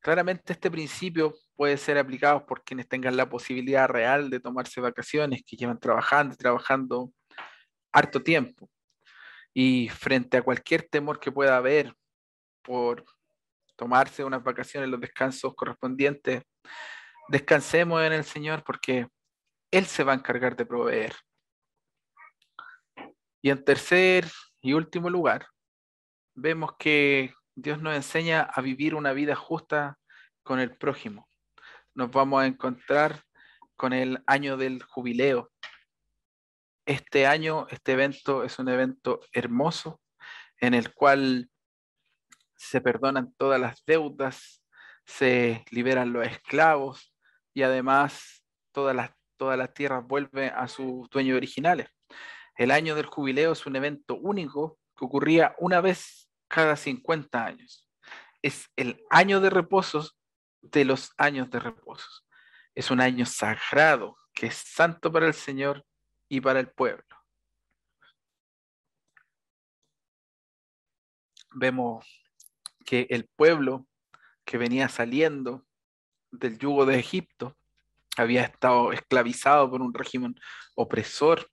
Claramente 0.00 0.52
este 0.52 0.70
principio 0.72 1.34
puede 1.56 1.76
ser 1.76 1.98
aplicado 1.98 2.46
por 2.46 2.64
quienes 2.64 2.88
tengan 2.88 3.16
la 3.16 3.28
posibilidad 3.28 3.88
real 3.88 4.30
de 4.30 4.40
tomarse 4.40 4.80
vacaciones, 4.80 5.42
que 5.46 5.56
llevan 5.56 5.78
trabajando 5.78 6.34
y 6.34 6.36
trabajando 6.36 7.12
harto 7.92 8.22
tiempo. 8.22 8.68
Y 9.52 9.88
frente 9.88 10.36
a 10.36 10.42
cualquier 10.42 10.88
temor 10.88 11.20
que 11.20 11.30
pueda 11.30 11.56
haber 11.56 11.94
por 12.62 13.04
tomarse 13.76 14.24
unas 14.24 14.42
vacaciones, 14.42 14.88
los 14.88 15.00
descansos 15.00 15.54
correspondientes, 15.54 16.42
descansemos 17.28 18.02
en 18.02 18.12
el 18.12 18.24
Señor 18.24 18.64
porque 18.64 19.06
Él 19.70 19.86
se 19.86 20.04
va 20.04 20.12
a 20.12 20.16
encargar 20.16 20.56
de 20.56 20.66
proveer. 20.66 21.14
Y 23.42 23.50
en 23.50 23.64
tercer 23.64 24.26
y 24.60 24.72
último 24.72 25.10
lugar, 25.10 25.46
vemos 26.34 26.72
que 26.78 27.34
Dios 27.54 27.80
nos 27.80 27.94
enseña 27.94 28.42
a 28.42 28.60
vivir 28.60 28.94
una 28.94 29.12
vida 29.12 29.36
justa 29.36 29.98
con 30.42 30.58
el 30.58 30.76
prójimo. 30.76 31.28
Nos 31.94 32.10
vamos 32.10 32.42
a 32.42 32.46
encontrar 32.46 33.22
con 33.76 33.92
el 33.92 34.20
año 34.26 34.56
del 34.56 34.82
jubileo. 34.82 35.52
Este 36.86 37.26
año, 37.28 37.68
este 37.70 37.92
evento 37.92 38.42
es 38.42 38.58
un 38.58 38.68
evento 38.68 39.20
hermoso 39.32 40.00
en 40.60 40.74
el 40.74 40.92
cual 40.92 41.48
se 42.56 42.80
perdonan 42.80 43.32
todas 43.36 43.60
las 43.60 43.84
deudas, 43.86 44.64
se 45.06 45.64
liberan 45.70 46.12
los 46.12 46.26
esclavos 46.26 47.14
y 47.52 47.62
además 47.62 48.44
todas 48.72 48.96
las, 48.96 49.12
todas 49.36 49.56
las 49.56 49.72
tierras 49.72 50.04
vuelven 50.04 50.52
a 50.56 50.66
sus 50.66 51.08
dueños 51.10 51.36
originales. 51.36 51.88
El 52.56 52.72
año 52.72 52.96
del 52.96 53.06
jubileo 53.06 53.52
es 53.52 53.66
un 53.66 53.76
evento 53.76 54.16
único 54.16 54.78
que 54.96 55.04
ocurría 55.04 55.54
una 55.58 55.80
vez 55.80 56.28
cada 56.48 56.74
50 56.74 57.44
años. 57.44 57.88
Es 58.42 58.68
el 58.74 59.00
año 59.10 59.40
de 59.40 59.50
reposos 59.50 60.18
de 60.70 60.84
los 60.84 61.12
años 61.16 61.50
de 61.50 61.60
reposos. 61.60 62.26
Es 62.74 62.90
un 62.90 63.00
año 63.00 63.26
sagrado 63.26 64.16
que 64.32 64.46
es 64.46 64.54
santo 64.54 65.12
para 65.12 65.26
el 65.26 65.34
Señor 65.34 65.84
y 66.28 66.40
para 66.40 66.60
el 66.60 66.68
pueblo. 66.68 67.04
Vemos 71.52 72.04
que 72.84 73.06
el 73.10 73.26
pueblo 73.26 73.86
que 74.44 74.58
venía 74.58 74.88
saliendo 74.88 75.64
del 76.32 76.58
yugo 76.58 76.84
de 76.84 76.98
Egipto 76.98 77.56
había 78.16 78.42
estado 78.42 78.92
esclavizado 78.92 79.70
por 79.70 79.80
un 79.80 79.94
régimen 79.94 80.34
opresor 80.74 81.48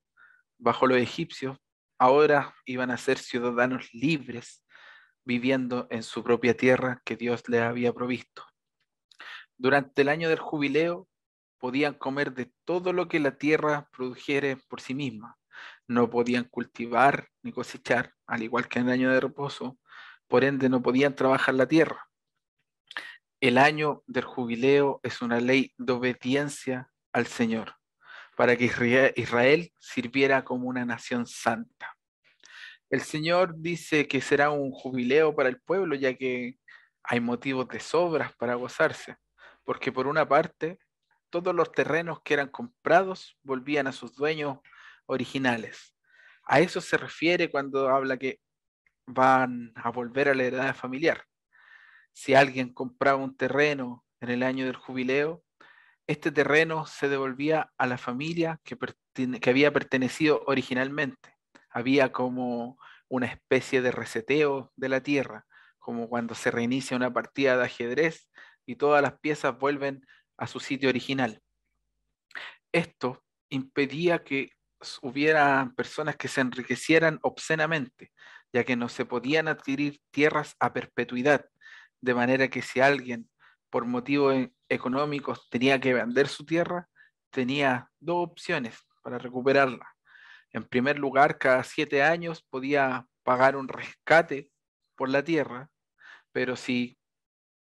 bajo 0.57 0.87
los 0.87 0.97
egipcios, 0.97 1.57
ahora 1.97 2.55
iban 2.65 2.91
a 2.91 2.97
ser 2.97 3.17
ciudadanos 3.17 3.93
libres 3.93 4.63
viviendo 5.23 5.87
en 5.91 6.03
su 6.03 6.23
propia 6.23 6.55
tierra 6.55 7.01
que 7.05 7.15
Dios 7.15 7.47
les 7.47 7.61
había 7.61 7.93
provisto. 7.93 8.50
Durante 9.61 10.01
el 10.01 10.09
año 10.09 10.27
del 10.27 10.39
jubileo 10.39 11.07
podían 11.59 11.93
comer 11.93 12.33
de 12.33 12.51
todo 12.65 12.93
lo 12.93 13.07
que 13.07 13.19
la 13.19 13.37
tierra 13.37 13.87
produjere 13.91 14.57
por 14.57 14.81
sí 14.81 14.95
misma. 14.95 15.37
No 15.87 16.09
podían 16.09 16.45
cultivar 16.45 17.29
ni 17.43 17.51
cosechar, 17.51 18.11
al 18.25 18.41
igual 18.41 18.67
que 18.67 18.79
en 18.79 18.87
el 18.87 18.93
año 18.93 19.11
de 19.11 19.19
reposo, 19.19 19.77
por 20.27 20.43
ende 20.43 20.67
no 20.67 20.81
podían 20.81 21.15
trabajar 21.15 21.53
la 21.53 21.67
tierra. 21.67 22.09
El 23.39 23.59
año 23.59 24.01
del 24.07 24.23
jubileo 24.23 24.99
es 25.03 25.21
una 25.21 25.39
ley 25.39 25.75
de 25.77 25.93
obediencia 25.93 26.89
al 27.13 27.27
Señor, 27.27 27.75
para 28.35 28.55
que 28.55 28.65
Israel 29.15 29.71
sirviera 29.77 30.43
como 30.43 30.69
una 30.69 30.85
nación 30.85 31.27
santa. 31.27 31.95
El 32.89 33.01
Señor 33.01 33.53
dice 33.57 34.07
que 34.07 34.21
será 34.21 34.49
un 34.49 34.71
jubileo 34.71 35.35
para 35.35 35.49
el 35.49 35.61
pueblo, 35.61 35.93
ya 35.93 36.15
que 36.15 36.57
hay 37.03 37.19
motivos 37.19 37.67
de 37.67 37.79
sobras 37.79 38.35
para 38.37 38.55
gozarse, 38.55 39.17
porque 39.63 39.91
por 39.91 40.07
una 40.07 40.27
parte, 40.27 40.79
todos 41.29 41.55
los 41.55 41.71
terrenos 41.71 42.21
que 42.21 42.33
eran 42.33 42.49
comprados 42.49 43.37
volvían 43.43 43.87
a 43.87 43.91
sus 43.91 44.15
dueños 44.15 44.59
originales. 45.05 45.95
A 46.43 46.59
eso 46.59 46.81
se 46.81 46.97
refiere 46.97 47.49
cuando 47.49 47.89
habla 47.89 48.17
que 48.17 48.39
van 49.05 49.71
a 49.75 49.89
volver 49.91 50.29
a 50.29 50.35
la 50.35 50.43
heredad 50.43 50.75
familiar. 50.75 51.25
Si 52.13 52.33
alguien 52.33 52.73
compraba 52.73 53.23
un 53.23 53.35
terreno 53.35 54.05
en 54.19 54.29
el 54.29 54.43
año 54.43 54.65
del 54.65 54.75
jubileo, 54.75 55.43
este 56.07 56.31
terreno 56.31 56.85
se 56.85 57.07
devolvía 57.07 57.71
a 57.77 57.87
la 57.87 57.97
familia 57.97 58.59
que, 58.63 58.77
que 59.39 59.49
había 59.49 59.71
pertenecido 59.71 60.43
originalmente. 60.45 61.37
Había 61.69 62.11
como 62.11 62.77
una 63.07 63.27
especie 63.27 63.81
de 63.81 63.91
reseteo 63.91 64.71
de 64.75 64.89
la 64.89 65.01
tierra, 65.01 65.45
como 65.79 66.09
cuando 66.09 66.35
se 66.35 66.51
reinicia 66.51 66.97
una 66.97 67.13
partida 67.13 67.57
de 67.57 67.65
ajedrez 67.65 68.29
y 68.65 68.75
todas 68.75 69.01
las 69.01 69.19
piezas 69.19 69.57
vuelven 69.57 70.05
a 70.37 70.47
su 70.47 70.59
sitio 70.59 70.89
original. 70.89 71.41
Esto 72.71 73.23
impedía 73.49 74.23
que 74.23 74.51
hubiera 75.01 75.71
personas 75.75 76.15
que 76.15 76.27
se 76.27 76.41
enriquecieran 76.41 77.19
obscenamente, 77.21 78.11
ya 78.53 78.63
que 78.63 78.75
no 78.75 78.89
se 78.89 79.05
podían 79.05 79.47
adquirir 79.47 80.01
tierras 80.11 80.55
a 80.59 80.73
perpetuidad, 80.73 81.45
de 82.01 82.13
manera 82.13 82.47
que 82.47 82.61
si 82.61 82.79
alguien 82.79 83.29
por 83.69 83.85
motivos 83.85 84.35
e-, 84.35 84.53
económicos 84.69 85.47
tenía 85.49 85.79
que 85.79 85.93
vender 85.93 86.27
su 86.27 86.45
tierra, 86.45 86.89
tenía 87.29 87.89
dos 87.99 88.29
opciones 88.29 88.77
para 89.01 89.17
recuperarla. 89.17 89.87
En 90.51 90.63
primer 90.63 90.99
lugar, 90.99 91.37
cada 91.37 91.63
siete 91.63 92.03
años 92.03 92.43
podía 92.49 93.07
pagar 93.23 93.55
un 93.55 93.67
rescate 93.67 94.49
por 94.95 95.09
la 95.09 95.23
tierra, 95.23 95.69
pero 96.31 96.55
si 96.55 96.97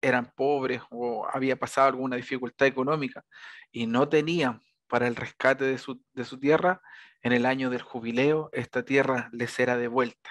eran 0.00 0.32
pobres 0.34 0.82
o 0.90 1.26
había 1.32 1.56
pasado 1.56 1.88
alguna 1.88 2.16
dificultad 2.16 2.66
económica 2.66 3.24
y 3.70 3.86
no 3.86 4.08
tenían 4.08 4.62
para 4.88 5.06
el 5.06 5.16
rescate 5.16 5.64
de 5.64 5.78
su, 5.78 6.02
de 6.12 6.24
su 6.24 6.38
tierra, 6.38 6.80
en 7.22 7.32
el 7.32 7.46
año 7.46 7.70
del 7.70 7.82
jubileo 7.82 8.50
esta 8.52 8.84
tierra 8.84 9.28
les 9.32 9.58
era 9.60 9.76
devuelta. 9.76 10.30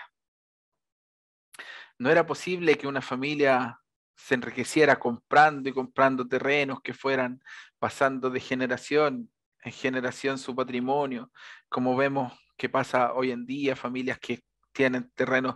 No 1.98 2.10
era 2.10 2.26
posible 2.26 2.78
que 2.78 2.88
una 2.88 3.02
familia 3.02 3.80
se 4.16 4.36
enriqueciera 4.36 5.00
comprando 5.00 5.70
y 5.70 5.74
comprando 5.74 6.28
terrenos 6.28 6.82
que 6.82 6.94
fueran 6.94 7.42
pasando 7.78 8.30
de 8.30 8.40
generación 8.40 9.30
en 9.64 9.72
generación 9.72 10.38
su 10.38 10.56
patrimonio, 10.56 11.32
como 11.68 11.96
vemos 11.96 12.34
que 12.58 12.70
pasa 12.70 13.14
hoy 13.14 13.32
en 13.32 13.46
día, 13.46 13.76
familias 13.76 14.20
que 14.20 14.42
tienen 14.72 15.10
terrenos 15.12 15.56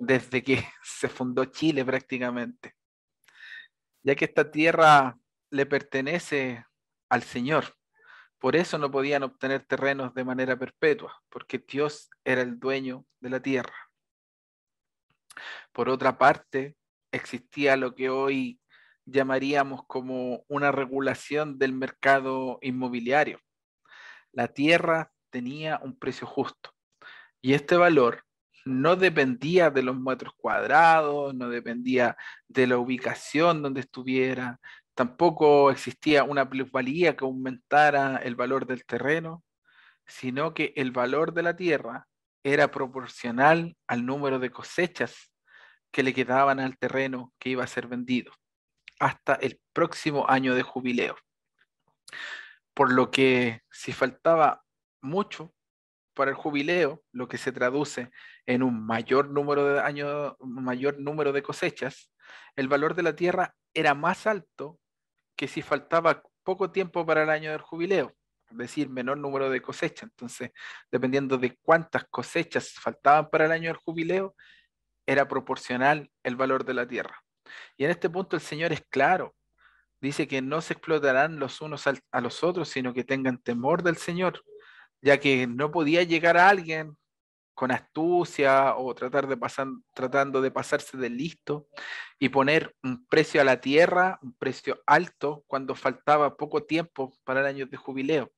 desde 0.00 0.42
que 0.42 0.64
se 0.82 1.08
fundó 1.08 1.44
Chile 1.46 1.84
prácticamente. 1.84 2.74
Ya 4.02 4.14
que 4.14 4.24
esta 4.24 4.50
tierra 4.50 5.18
le 5.50 5.66
pertenece 5.66 6.64
al 7.08 7.22
Señor. 7.22 7.76
Por 8.38 8.56
eso 8.56 8.78
no 8.78 8.90
podían 8.90 9.22
obtener 9.22 9.64
terrenos 9.64 10.14
de 10.14 10.24
manera 10.24 10.58
perpetua, 10.58 11.22
porque 11.28 11.58
Dios 11.58 12.10
era 12.24 12.42
el 12.42 12.58
dueño 12.58 13.06
de 13.20 13.30
la 13.30 13.40
tierra. 13.40 13.74
Por 15.72 15.88
otra 15.88 16.18
parte, 16.18 16.76
existía 17.12 17.76
lo 17.76 17.94
que 17.94 18.10
hoy 18.10 18.60
llamaríamos 19.04 19.84
como 19.86 20.44
una 20.48 20.72
regulación 20.72 21.58
del 21.58 21.72
mercado 21.72 22.58
inmobiliario. 22.62 23.40
La 24.32 24.48
tierra 24.48 25.12
tenía 25.30 25.80
un 25.82 25.98
precio 25.98 26.26
justo 26.26 26.74
y 27.40 27.54
este 27.54 27.76
valor 27.76 28.24
no 28.64 28.96
dependía 28.96 29.70
de 29.70 29.82
los 29.82 29.98
metros 29.98 30.34
cuadrados, 30.36 31.34
no 31.34 31.48
dependía 31.48 32.16
de 32.48 32.66
la 32.66 32.78
ubicación 32.78 33.62
donde 33.62 33.80
estuviera, 33.80 34.60
tampoco 34.94 35.70
existía 35.70 36.24
una 36.24 36.48
plusvalía 36.48 37.16
que 37.16 37.24
aumentara 37.24 38.16
el 38.18 38.36
valor 38.36 38.66
del 38.66 38.84
terreno, 38.84 39.44
sino 40.06 40.54
que 40.54 40.72
el 40.76 40.90
valor 40.90 41.32
de 41.32 41.42
la 41.42 41.56
tierra 41.56 42.06
era 42.44 42.70
proporcional 42.70 43.76
al 43.86 44.04
número 44.04 44.38
de 44.38 44.50
cosechas 44.50 45.32
que 45.90 46.02
le 46.02 46.14
quedaban 46.14 46.60
al 46.60 46.76
terreno 46.78 47.32
que 47.38 47.50
iba 47.50 47.64
a 47.64 47.68
ser 47.68 47.86
vendido 47.86 48.32
hasta 48.98 49.34
el 49.34 49.60
próximo 49.72 50.28
año 50.28 50.54
de 50.54 50.62
jubileo. 50.62 51.16
Por 52.74 52.92
lo 52.92 53.10
que 53.10 53.62
si 53.70 53.92
faltaba 53.92 54.64
mucho 55.00 55.52
para 56.14 56.30
el 56.30 56.36
jubileo, 56.36 57.02
lo 57.12 57.28
que 57.28 57.38
se 57.38 57.52
traduce 57.52 58.10
en 58.46 58.62
un 58.62 58.84
mayor 58.84 59.28
número 59.30 59.66
de 59.66 59.80
años, 59.80 60.34
mayor 60.40 60.98
número 60.98 61.32
de 61.32 61.42
cosechas, 61.42 62.10
el 62.56 62.68
valor 62.68 62.94
de 62.94 63.02
la 63.02 63.14
tierra 63.14 63.54
era 63.74 63.94
más 63.94 64.26
alto 64.26 64.78
que 65.36 65.48
si 65.48 65.62
faltaba 65.62 66.22
poco 66.42 66.70
tiempo 66.70 67.06
para 67.06 67.22
el 67.22 67.30
año 67.30 67.52
del 67.52 67.60
jubileo, 67.60 68.14
es 68.50 68.56
decir, 68.56 68.88
menor 68.90 69.18
número 69.18 69.48
de 69.50 69.62
cosechas. 69.62 70.10
Entonces, 70.10 70.50
dependiendo 70.90 71.38
de 71.38 71.56
cuántas 71.62 72.04
cosechas 72.04 72.72
faltaban 72.72 73.30
para 73.30 73.46
el 73.46 73.52
año 73.52 73.68
del 73.68 73.76
jubileo, 73.76 74.34
era 75.06 75.26
proporcional 75.26 76.10
el 76.22 76.36
valor 76.36 76.64
de 76.64 76.74
la 76.74 76.86
tierra. 76.86 77.22
Y 77.76 77.84
en 77.84 77.90
este 77.90 78.08
punto 78.08 78.36
el 78.36 78.42
Señor 78.42 78.72
es 78.72 78.82
claro. 78.88 79.34
Dice 80.00 80.26
que 80.26 80.42
no 80.42 80.60
se 80.60 80.74
explotarán 80.74 81.38
los 81.38 81.60
unos 81.60 81.86
a 81.86 82.20
los 82.20 82.42
otros, 82.42 82.68
sino 82.68 82.92
que 82.92 83.04
tengan 83.04 83.38
temor 83.38 83.82
del 83.82 83.96
Señor, 83.96 84.42
ya 85.02 85.20
que 85.20 85.46
no 85.46 85.70
podía 85.70 86.02
llegar 86.02 86.38
a 86.38 86.48
alguien 86.48 86.96
con 87.54 87.70
astucia 87.70 88.74
o 88.76 88.94
tratar 88.94 89.26
de 89.26 89.36
pasar, 89.36 89.66
tratando 89.92 90.40
de 90.40 90.50
pasarse 90.50 90.96
de 90.96 91.10
listo 91.10 91.68
y 92.18 92.30
poner 92.30 92.74
un 92.82 93.06
precio 93.06 93.42
a 93.42 93.44
la 93.44 93.60
tierra, 93.60 94.18
un 94.22 94.32
precio 94.34 94.82
alto, 94.86 95.44
cuando 95.46 95.74
faltaba 95.74 96.36
poco 96.36 96.64
tiempo 96.64 97.12
para 97.24 97.40
el 97.40 97.46
año 97.46 97.66
de 97.66 97.76
jubileo. 97.76 98.32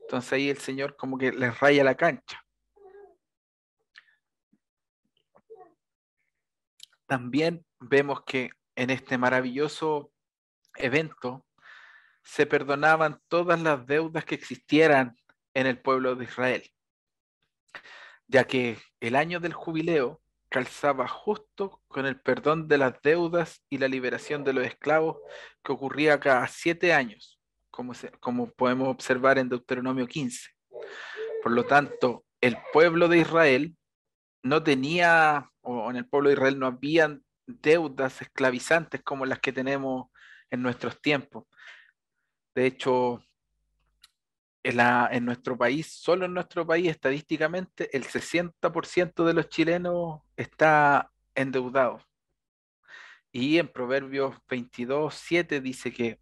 Entonces 0.00 0.32
ahí 0.32 0.50
el 0.50 0.58
Señor 0.58 0.96
como 0.96 1.16
que 1.16 1.30
les 1.30 1.60
raya 1.60 1.84
la 1.84 1.94
cancha. 1.94 2.42
también 7.08 7.64
vemos 7.80 8.22
que 8.24 8.50
en 8.76 8.90
este 8.90 9.18
maravilloso 9.18 10.12
evento 10.76 11.44
se 12.22 12.46
perdonaban 12.46 13.20
todas 13.28 13.60
las 13.60 13.84
deudas 13.86 14.24
que 14.24 14.34
existieran 14.36 15.16
en 15.58 15.66
el 15.66 15.76
pueblo 15.76 16.14
de 16.14 16.22
Israel, 16.22 16.70
ya 18.28 18.44
que 18.44 18.78
el 19.00 19.16
año 19.16 19.40
del 19.40 19.52
jubileo 19.52 20.22
calzaba 20.48 21.08
justo 21.08 21.82
con 21.88 22.06
el 22.06 22.20
perdón 22.20 22.68
de 22.68 22.78
las 22.78 23.02
deudas 23.02 23.64
y 23.68 23.78
la 23.78 23.88
liberación 23.88 24.44
de 24.44 24.52
los 24.52 24.64
esclavos 24.64 25.16
que 25.64 25.72
ocurría 25.72 26.20
cada 26.20 26.46
siete 26.46 26.92
años, 26.92 27.40
como, 27.72 27.92
como 28.20 28.52
podemos 28.52 28.86
observar 28.86 29.36
en 29.36 29.48
Deuteronomio 29.48 30.06
15. 30.06 30.48
Por 31.42 31.50
lo 31.50 31.66
tanto, 31.66 32.24
el 32.40 32.56
pueblo 32.72 33.08
de 33.08 33.18
Israel 33.18 33.76
no 34.44 34.62
tenía, 34.62 35.50
o 35.62 35.90
en 35.90 35.96
el 35.96 36.08
pueblo 36.08 36.28
de 36.28 36.34
Israel 36.34 36.56
no 36.60 36.68
habían 36.68 37.24
deudas 37.46 38.22
esclavizantes 38.22 39.02
como 39.02 39.26
las 39.26 39.40
que 39.40 39.52
tenemos 39.52 40.06
en 40.50 40.62
nuestros 40.62 41.00
tiempos. 41.00 41.46
De 42.54 42.66
hecho, 42.66 43.24
en, 44.62 44.76
la, 44.76 45.08
en 45.12 45.24
nuestro 45.24 45.56
país, 45.56 45.86
solo 45.92 46.26
en 46.26 46.34
nuestro 46.34 46.66
país, 46.66 46.88
estadísticamente, 46.90 47.94
el 47.96 48.04
60% 48.04 49.24
de 49.24 49.34
los 49.34 49.48
chilenos 49.48 50.20
está 50.36 51.10
endeudado. 51.34 52.00
Y 53.32 53.58
en 53.58 53.68
Proverbios 53.68 54.36
22, 54.48 55.14
7 55.14 55.60
dice 55.60 55.92
que 55.92 56.20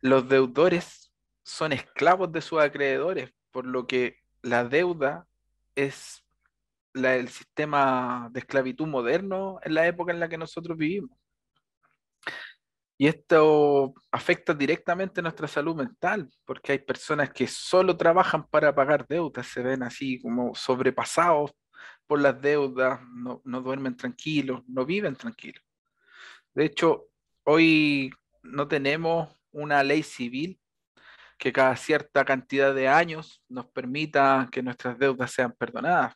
los 0.00 0.28
deudores 0.28 1.12
son 1.42 1.72
esclavos 1.72 2.32
de 2.32 2.40
sus 2.40 2.60
acreedores, 2.60 3.32
por 3.50 3.66
lo 3.66 3.86
que 3.86 4.18
la 4.42 4.64
deuda 4.64 5.26
es 5.74 6.24
el 6.94 7.28
sistema 7.28 8.28
de 8.32 8.40
esclavitud 8.40 8.86
moderno 8.86 9.58
en 9.62 9.74
la 9.74 9.86
época 9.86 10.12
en 10.12 10.20
la 10.20 10.28
que 10.28 10.38
nosotros 10.38 10.78
vivimos. 10.78 11.10
Y 12.96 13.08
esto 13.08 13.92
afecta 14.12 14.54
directamente 14.54 15.20
nuestra 15.20 15.48
salud 15.48 15.74
mental, 15.74 16.28
porque 16.44 16.72
hay 16.72 16.78
personas 16.78 17.30
que 17.30 17.46
solo 17.46 17.96
trabajan 17.96 18.46
para 18.46 18.74
pagar 18.74 19.06
deudas, 19.08 19.46
se 19.48 19.62
ven 19.62 19.82
así 19.82 20.20
como 20.20 20.54
sobrepasados 20.54 21.52
por 22.06 22.20
las 22.20 22.40
deudas, 22.40 23.00
no, 23.14 23.42
no 23.44 23.60
duermen 23.60 23.96
tranquilos, 23.96 24.62
no 24.68 24.84
viven 24.86 25.16
tranquilos. 25.16 25.62
De 26.54 26.66
hecho, 26.66 27.06
hoy 27.44 28.12
no 28.42 28.68
tenemos 28.68 29.34
una 29.50 29.82
ley 29.82 30.02
civil 30.02 30.60
que 31.36 31.52
cada 31.52 31.76
cierta 31.76 32.24
cantidad 32.24 32.74
de 32.74 32.88
años 32.88 33.42
nos 33.48 33.66
permita 33.66 34.48
que 34.52 34.62
nuestras 34.62 34.98
deudas 34.98 35.32
sean 35.32 35.52
perdonadas 35.52 36.14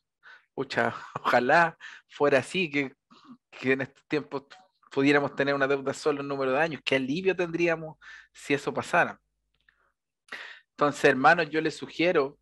ojalá 1.22 1.76
fuera 2.08 2.38
así, 2.38 2.70
que, 2.70 2.94
en 3.62 3.82
estos 3.82 4.04
tiempos 4.06 4.44
pudiéramos 4.90 5.34
tener 5.34 5.54
una 5.54 5.66
deuda 5.66 5.92
solo 5.94 6.20
en 6.20 6.28
número 6.28 6.52
de 6.52 6.60
años, 6.60 6.80
qué 6.84 6.96
alivio 6.96 7.34
tendríamos 7.36 7.96
si 8.32 8.54
eso 8.54 8.72
pasara. 8.72 9.20
Entonces, 10.70 11.04
hermanos, 11.04 11.50
yo 11.50 11.60
les 11.60 11.76
sugiero 11.76 12.38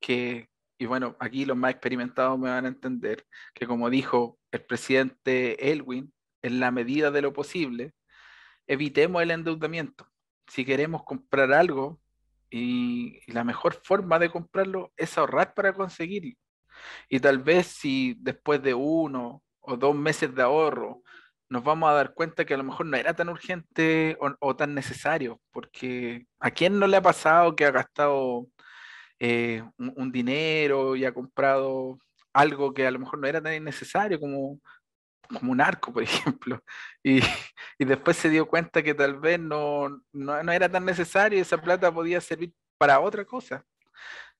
que, 0.00 0.48
y 0.78 0.86
bueno, 0.86 1.16
aquí 1.20 1.44
los 1.44 1.56
más 1.56 1.72
experimentados 1.72 2.38
me 2.38 2.48
van 2.48 2.64
a 2.64 2.68
entender, 2.68 3.26
que 3.54 3.66
como 3.66 3.90
dijo 3.90 4.38
el 4.52 4.64
presidente 4.64 5.70
Elwin, 5.70 6.12
en 6.42 6.60
la 6.60 6.70
medida 6.70 7.10
de 7.10 7.22
lo 7.22 7.32
posible, 7.32 7.92
evitemos 8.66 9.22
el 9.22 9.32
endeudamiento. 9.32 10.08
Si 10.48 10.64
queremos 10.64 11.04
comprar 11.04 11.52
algo, 11.52 12.00
y 12.50 13.20
la 13.30 13.44
mejor 13.44 13.80
forma 13.82 14.18
de 14.18 14.30
comprarlo 14.30 14.92
es 14.96 15.18
ahorrar 15.18 15.54
para 15.54 15.74
conseguirlo. 15.74 16.34
Y 17.08 17.20
tal 17.20 17.38
vez 17.38 17.66
si 17.66 18.16
después 18.20 18.62
de 18.62 18.74
uno 18.74 19.42
o 19.60 19.76
dos 19.76 19.94
meses 19.94 20.34
de 20.34 20.42
ahorro 20.42 21.02
nos 21.48 21.62
vamos 21.64 21.88
a 21.88 21.94
dar 21.94 22.14
cuenta 22.14 22.44
que 22.44 22.54
a 22.54 22.56
lo 22.56 22.64
mejor 22.64 22.86
no 22.86 22.96
era 22.96 23.14
tan 23.14 23.28
urgente 23.28 24.16
o, 24.40 24.56
tan 24.56 24.74
necesario, 24.74 25.40
porque 25.52 26.26
¿a 26.40 26.50
quién 26.50 26.78
no 26.78 26.86
le 26.86 26.96
ha 26.96 27.02
pasado 27.02 27.54
que 27.54 27.64
ha 27.64 27.70
gastado 27.70 28.48
eh, 29.20 29.62
un, 29.78 30.12
dinero 30.12 30.96
y 30.96 31.04
ha 31.04 31.14
comprado 31.14 31.98
algo 32.32 32.74
que 32.74 32.86
a 32.86 32.90
lo 32.90 32.98
mejor 32.98 33.18
no 33.18 33.26
era 33.28 33.42
tan 33.42 33.62
necesario 33.64 34.20
como, 34.20 34.60
como 35.28 35.52
un 35.52 35.60
arco, 35.60 35.92
por 35.92 36.02
ejemplo, 36.42 36.62
y, 37.02 37.20
después 37.78 38.16
se 38.16 38.30
dio 38.30 38.46
cuenta 38.48 38.82
que 38.82 38.94
tal 38.94 39.18
vez 39.20 39.38
no, 39.40 40.02
no, 40.12 40.52
era 40.52 40.68
tan 40.70 40.84
necesario 40.84 41.38
y 41.38 41.42
esa 41.42 41.60
plata 41.60 41.92
podía 41.92 42.20
servir 42.20 42.52
para 42.78 43.00
otra 43.00 43.24
cosa. 43.24 43.64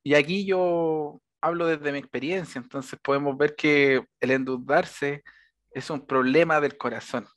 Y 0.02 0.14
aquí 0.14 0.46
yo 0.46 1.20
hablo 1.40 1.66
desde 1.66 1.92
mi 1.92 1.98
experiencia, 1.98 2.60
entonces 2.60 2.98
podemos 3.02 3.36
ver 3.36 3.54
que 3.56 4.04
el 4.20 4.30
endeudarse 4.30 5.22
es 5.76 5.90
un 5.90 6.06
problema 6.06 6.58
del 6.58 6.78
corazón. 6.78 7.28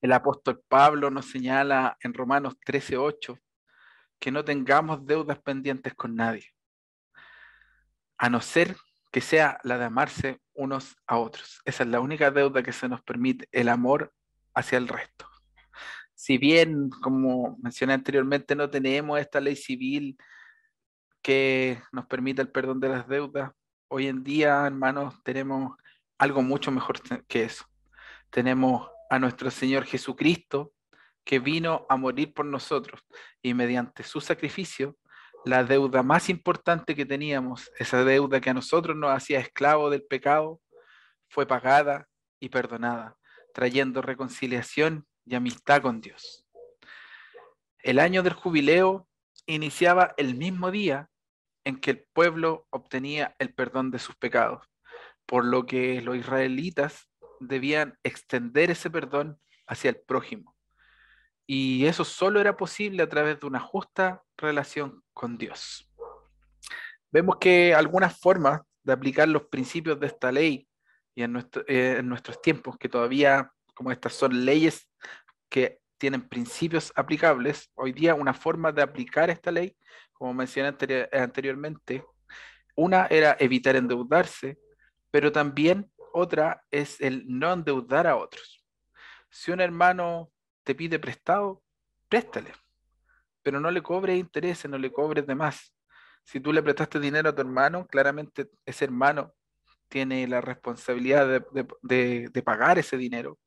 El 0.00 0.12
apóstol 0.12 0.60
Pablo 0.68 1.08
nos 1.08 1.26
señala 1.26 1.96
en 2.00 2.12
Romanos 2.12 2.56
13:8 2.66 3.38
que 4.18 4.32
no 4.32 4.44
tengamos 4.44 5.06
deudas 5.06 5.38
pendientes 5.38 5.94
con 5.94 6.16
nadie, 6.16 6.52
a 8.18 8.28
no 8.28 8.40
ser 8.40 8.76
que 9.12 9.20
sea 9.20 9.60
la 9.62 9.78
de 9.78 9.84
amarse 9.84 10.40
unos 10.54 10.96
a 11.06 11.18
otros. 11.18 11.60
Esa 11.64 11.84
es 11.84 11.90
la 11.90 12.00
única 12.00 12.32
deuda 12.32 12.64
que 12.64 12.72
se 12.72 12.88
nos 12.88 13.02
permite, 13.02 13.48
el 13.52 13.68
amor 13.68 14.12
hacia 14.52 14.78
el 14.78 14.88
resto. 14.88 15.28
Si 16.12 16.38
bien, 16.38 16.90
como 16.90 17.56
mencioné 17.62 17.92
anteriormente, 17.92 18.56
no 18.56 18.68
tenemos 18.68 19.20
esta 19.20 19.40
ley 19.40 19.54
civil 19.54 20.18
que 21.22 21.80
nos 21.92 22.06
permita 22.06 22.42
el 22.42 22.50
perdón 22.50 22.80
de 22.80 22.88
las 22.88 23.06
deudas, 23.06 23.52
hoy 23.86 24.08
en 24.08 24.24
día, 24.24 24.66
hermanos, 24.66 25.22
tenemos 25.22 25.76
algo 26.18 26.42
mucho 26.42 26.70
mejor 26.70 27.00
que 27.26 27.44
eso. 27.44 27.64
Tenemos 28.30 28.88
a 29.10 29.18
nuestro 29.18 29.50
Señor 29.50 29.84
Jesucristo 29.84 30.72
que 31.24 31.38
vino 31.38 31.86
a 31.88 31.96
morir 31.96 32.32
por 32.32 32.46
nosotros 32.46 33.00
y 33.42 33.54
mediante 33.54 34.02
su 34.02 34.20
sacrificio, 34.20 34.96
la 35.44 35.64
deuda 35.64 36.02
más 36.02 36.28
importante 36.28 36.94
que 36.94 37.06
teníamos, 37.06 37.70
esa 37.78 38.04
deuda 38.04 38.40
que 38.40 38.50
a 38.50 38.54
nosotros 38.54 38.96
nos 38.96 39.10
hacía 39.10 39.40
esclavo 39.40 39.90
del 39.90 40.04
pecado, 40.04 40.60
fue 41.28 41.46
pagada 41.46 42.08
y 42.40 42.48
perdonada, 42.48 43.16
trayendo 43.52 44.02
reconciliación 44.02 45.06
y 45.24 45.34
amistad 45.34 45.82
con 45.82 46.00
Dios. 46.00 46.46
El 47.78 47.98
año 47.98 48.22
del 48.22 48.32
jubileo 48.32 49.08
iniciaba 49.46 50.14
el 50.16 50.34
mismo 50.34 50.70
día 50.70 51.08
en 51.64 51.80
que 51.80 51.92
el 51.92 52.06
pueblo 52.12 52.66
obtenía 52.70 53.34
el 53.38 53.52
perdón 53.54 53.90
de 53.90 53.98
sus 53.98 54.14
pecados 54.16 54.68
por 55.26 55.44
lo 55.44 55.66
que 55.66 56.00
los 56.00 56.16
israelitas 56.16 57.08
debían 57.40 57.98
extender 58.02 58.70
ese 58.70 58.90
perdón 58.90 59.38
hacia 59.66 59.90
el 59.90 59.96
prójimo. 59.96 60.54
Y 61.46 61.86
eso 61.86 62.04
solo 62.04 62.40
era 62.40 62.56
posible 62.56 63.02
a 63.02 63.08
través 63.08 63.38
de 63.40 63.46
una 63.46 63.60
justa 63.60 64.22
relación 64.36 65.02
con 65.12 65.38
Dios. 65.38 65.88
Vemos 67.12 67.36
que 67.40 67.74
algunas 67.74 68.18
formas 68.18 68.60
de 68.82 68.92
aplicar 68.92 69.28
los 69.28 69.44
principios 69.44 69.98
de 70.00 70.06
esta 70.06 70.32
ley 70.32 70.68
y 71.14 71.22
en, 71.22 71.48
eh, 71.66 72.00
nuestros 72.04 72.42
tiempos, 72.42 72.76
que 72.76 72.88
todavía, 72.88 73.50
como 73.74 73.90
estas 73.90 74.12
son 74.12 74.44
leyes 74.44 74.88
que 75.48 75.80
tienen 75.98 76.28
principios 76.28 76.92
aplicables, 76.94 77.70
hoy 77.74 77.92
día 77.92 78.14
una 78.14 78.34
forma 78.34 78.70
de 78.70 78.82
aplicar 78.82 79.30
esta 79.30 79.50
ley, 79.50 79.74
como 80.12 80.34
mencioné 80.34 80.76
anteriormente, 81.12 82.04
una 82.74 83.06
era 83.06 83.36
evitar 83.40 83.76
endeudarse, 83.76 84.58
pero 85.16 85.32
también 85.32 85.90
otra 86.12 86.62
es 86.70 87.00
el 87.00 87.24
no 87.26 87.50
endeudar 87.50 88.06
a 88.06 88.16
otros. 88.16 88.62
Si 89.30 89.50
un 89.50 89.62
hermano 89.62 90.30
te 90.62 90.74
pide 90.74 90.98
prestado, 90.98 91.62
préstale, 92.06 92.52
pero 93.42 93.58
no 93.58 93.70
le 93.70 93.82
cobres 93.82 94.18
intereses, 94.18 94.70
no 94.70 94.76
le 94.76 94.92
cobres 94.92 95.26
de 95.26 95.34
más. 95.34 95.74
Si 96.22 96.38
tú 96.38 96.52
le 96.52 96.62
prestaste 96.62 97.00
dinero 97.00 97.30
a 97.30 97.34
tu 97.34 97.40
hermano, 97.40 97.86
claramente 97.86 98.50
ese 98.66 98.84
hermano 98.84 99.32
tiene 99.88 100.28
la 100.28 100.42
responsabilidad 100.42 101.42
de, 101.80 102.42
pagar 102.44 102.78
ese 102.78 102.98
dinero. 102.98 103.38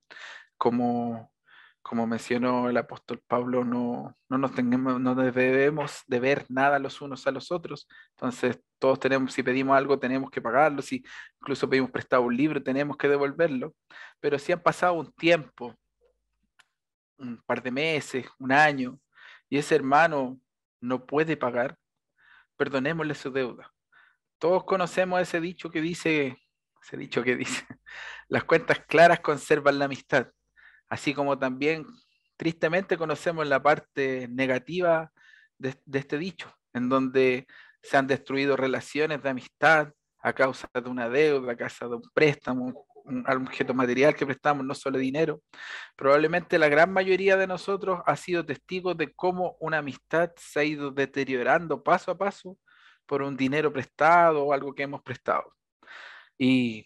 Como, 0.57 1.31
como 1.81 2.05
mencionó 2.05 2.69
el 2.69 2.77
apóstol 2.77 3.21
Pablo, 3.27 3.63
no, 3.63 4.15
no 4.29 4.37
nos 4.37 4.53
tengamos, 4.53 4.99
no 4.99 5.15
debemos 5.15 6.03
de 6.07 6.19
ver 6.19 6.45
nada 6.49 6.79
los 6.79 7.01
unos 7.01 7.25
a 7.27 7.31
los 7.31 7.51
otros. 7.51 7.87
Entonces, 8.11 8.59
todos 8.77 8.99
tenemos, 8.99 9.33
si 9.33 9.43
pedimos 9.43 9.77
algo, 9.77 9.97
tenemos 9.99 10.29
que 10.29 10.41
pagarlo. 10.41 10.81
Si 10.81 11.03
incluso 11.41 11.69
pedimos 11.69 11.91
prestado 11.91 12.23
un 12.23 12.35
libro, 12.35 12.61
tenemos 12.61 12.97
que 12.97 13.07
devolverlo. 13.07 13.75
Pero 14.19 14.37
si 14.37 14.51
han 14.51 14.61
pasado 14.61 14.93
un 14.93 15.11
tiempo, 15.13 15.75
un 17.17 17.41
par 17.45 17.61
de 17.63 17.71
meses, 17.71 18.27
un 18.37 18.51
año, 18.51 18.99
y 19.49 19.57
ese 19.57 19.75
hermano 19.75 20.39
no 20.81 21.05
puede 21.05 21.37
pagar, 21.37 21.77
perdonémosle 22.57 23.15
su 23.15 23.31
deuda. 23.31 23.73
Todos 24.37 24.63
conocemos 24.63 25.21
ese 25.21 25.41
dicho 25.41 25.69
que 25.71 25.81
dice, 25.81 26.37
ese 26.81 26.97
dicho 26.97 27.23
que 27.23 27.35
dice, 27.35 27.65
las 28.27 28.43
cuentas 28.43 28.79
claras 28.87 29.21
conservan 29.21 29.79
la 29.79 29.85
amistad 29.85 30.27
así 30.89 31.13
como 31.13 31.37
también 31.37 31.85
tristemente 32.37 32.97
conocemos 32.97 33.47
la 33.47 33.61
parte 33.61 34.27
negativa 34.29 35.11
de, 35.57 35.75
este 35.93 36.17
dicho, 36.17 36.51
en 36.73 36.89
donde 36.89 37.47
se 37.81 37.97
han 37.97 38.07
destruido 38.07 38.55
relaciones 38.57 39.21
de 39.21 39.29
amistad 39.29 39.93
a 40.19 40.33
causa 40.33 40.69
de 40.73 40.89
una 40.89 41.09
deuda, 41.09 41.53
a 41.53 41.57
causa 41.57 41.87
de 41.87 41.95
un 41.95 42.09
préstamo, 42.13 42.85
un 43.05 43.25
objeto 43.27 43.73
material 43.73 44.15
que 44.15 44.25
prestamos, 44.25 44.65
no 44.65 44.73
solo 44.73 44.97
dinero. 44.97 45.41
Probablemente 45.95 46.59
la 46.59 46.69
gran 46.69 46.91
mayoría 46.91 47.37
de 47.37 47.47
nosotros 47.47 48.01
ha 48.05 48.15
sido 48.15 48.45
testigos 48.45 48.97
de 48.97 49.13
cómo 49.13 49.57
una 49.59 49.79
amistad 49.79 50.31
se 50.35 50.59
ha 50.59 50.63
ido 50.63 50.91
deteriorando 50.91 51.83
paso 51.83 52.11
a 52.11 52.17
paso 52.17 52.57
por 53.05 53.21
un 53.21 53.35
dinero 53.35 53.73
prestado 53.73 54.45
o 54.45 54.53
algo 54.53 54.73
que 54.73 54.83
hemos 54.83 55.01
prestado. 55.01 55.53
Y 56.37 56.85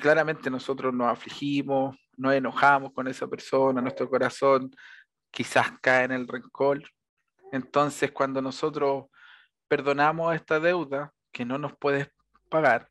claramente 0.00 0.50
nosotros 0.50 0.92
nos 0.94 1.10
afligimos, 1.10 1.96
nos 2.16 2.34
enojamos 2.34 2.92
con 2.92 3.08
esa 3.08 3.26
persona, 3.26 3.80
nuestro 3.80 4.08
corazón 4.08 4.70
quizás 5.30 5.72
cae 5.80 6.04
en 6.04 6.12
el 6.12 6.26
rencor. 6.28 6.82
Entonces, 7.52 8.10
cuando 8.12 8.40
nosotros 8.40 9.06
perdonamos 9.68 10.34
esta 10.34 10.60
deuda 10.60 11.12
que 11.32 11.44
no 11.44 11.58
nos 11.58 11.76
puedes 11.76 12.08
pagar, 12.48 12.88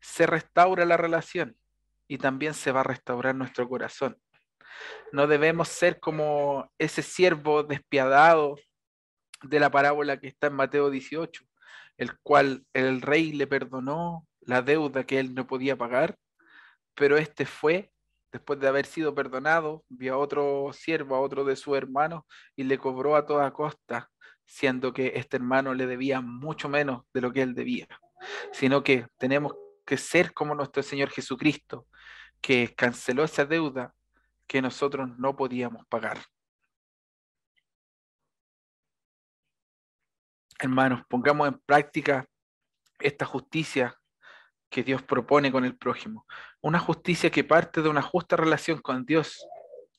se 0.00 0.26
restaura 0.26 0.84
la 0.84 0.96
relación 0.96 1.56
y 2.06 2.18
también 2.18 2.54
se 2.54 2.72
va 2.72 2.80
a 2.80 2.84
restaurar 2.84 3.34
nuestro 3.34 3.68
corazón. 3.68 4.16
No 5.12 5.26
debemos 5.26 5.68
ser 5.68 6.00
como 6.00 6.70
ese 6.78 7.02
siervo 7.02 7.62
despiadado 7.62 8.56
de 9.42 9.60
la 9.60 9.70
parábola 9.70 10.18
que 10.18 10.28
está 10.28 10.46
en 10.48 10.54
Mateo 10.54 10.90
18, 10.90 11.44
el 11.98 12.18
cual 12.20 12.64
el 12.72 13.02
rey 13.02 13.32
le 13.32 13.46
perdonó 13.46 14.26
la 14.40 14.62
deuda 14.62 15.04
que 15.04 15.18
él 15.18 15.34
no 15.34 15.46
podía 15.46 15.76
pagar, 15.76 16.16
pero 16.94 17.16
este 17.16 17.46
fue 17.46 17.89
después 18.32 18.60
de 18.60 18.68
haber 18.68 18.86
sido 18.86 19.14
perdonado, 19.14 19.84
vio 19.88 20.14
a 20.14 20.18
otro 20.18 20.72
siervo, 20.72 21.16
a 21.16 21.20
otro 21.20 21.44
de 21.44 21.56
sus 21.56 21.76
hermanos, 21.76 22.22
y 22.56 22.64
le 22.64 22.78
cobró 22.78 23.16
a 23.16 23.26
toda 23.26 23.52
costa, 23.52 24.10
siendo 24.44 24.92
que 24.92 25.12
este 25.16 25.36
hermano 25.36 25.74
le 25.74 25.86
debía 25.86 26.20
mucho 26.20 26.68
menos 26.68 27.04
de 27.12 27.20
lo 27.20 27.32
que 27.32 27.42
él 27.42 27.54
debía, 27.54 27.86
sino 28.52 28.82
que 28.82 29.06
tenemos 29.18 29.54
que 29.84 29.96
ser 29.96 30.32
como 30.32 30.54
nuestro 30.54 30.82
Señor 30.82 31.10
Jesucristo, 31.10 31.86
que 32.40 32.74
canceló 32.74 33.24
esa 33.24 33.44
deuda 33.44 33.94
que 34.46 34.62
nosotros 34.62 35.08
no 35.18 35.36
podíamos 35.36 35.86
pagar. 35.86 36.18
Hermanos, 40.58 41.02
pongamos 41.08 41.48
en 41.48 41.58
práctica 41.60 42.26
esta 42.98 43.24
justicia 43.24 43.96
que 44.68 44.82
Dios 44.82 45.02
propone 45.02 45.50
con 45.50 45.64
el 45.64 45.76
prójimo. 45.76 46.26
Una 46.62 46.78
justicia 46.78 47.30
que 47.30 47.44
parte 47.44 47.82
de 47.82 47.88
una 47.88 48.02
justa 48.02 48.36
relación 48.36 48.80
con 48.80 49.04
Dios, 49.04 49.46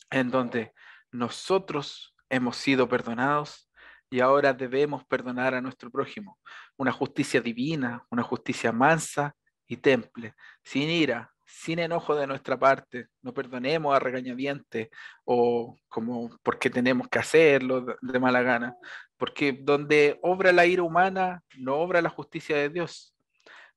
en 0.10 0.30
donde 0.30 0.74
nosotros 1.12 2.16
hemos 2.30 2.58
sido 2.58 2.88
perdonados 2.88 3.70
y 4.10 4.20
ahora 4.20 4.54
debemos 4.54 5.06
perdonar 5.06 5.56
a 5.56 5.62
nuestro 5.62 5.90
prójimo. 5.90 6.38
Una 6.78 6.92
justicia 6.92 7.42
divina, 7.42 8.06
una 8.10 8.24
justicia 8.24 8.72
mansa 8.72 9.36
y 9.68 9.78
temple, 9.78 10.36
sin 10.64 10.90
ira, 10.90 11.32
sin 11.46 11.80
enojo 11.80 12.16
de 12.16 12.28
nuestra 12.28 12.58
parte, 12.58 13.08
no 13.22 13.34
perdonemos 13.34 13.96
a 13.96 14.00
regañadientes 14.00 14.90
o 15.26 15.78
como 15.90 16.30
porque 16.44 16.70
tenemos 16.70 17.08
que 17.10 17.20
hacerlo 17.20 17.86
de 18.02 18.20
mala 18.20 18.42
gana, 18.42 18.76
porque 19.18 19.58
donde 19.62 20.18
obra 20.22 20.52
la 20.52 20.66
ira 20.66 20.84
humana, 20.84 21.44
no 21.58 21.76
obra 21.76 22.02
la 22.02 22.10
justicia 22.10 22.56
de 22.56 22.70
Dios. 22.70 23.14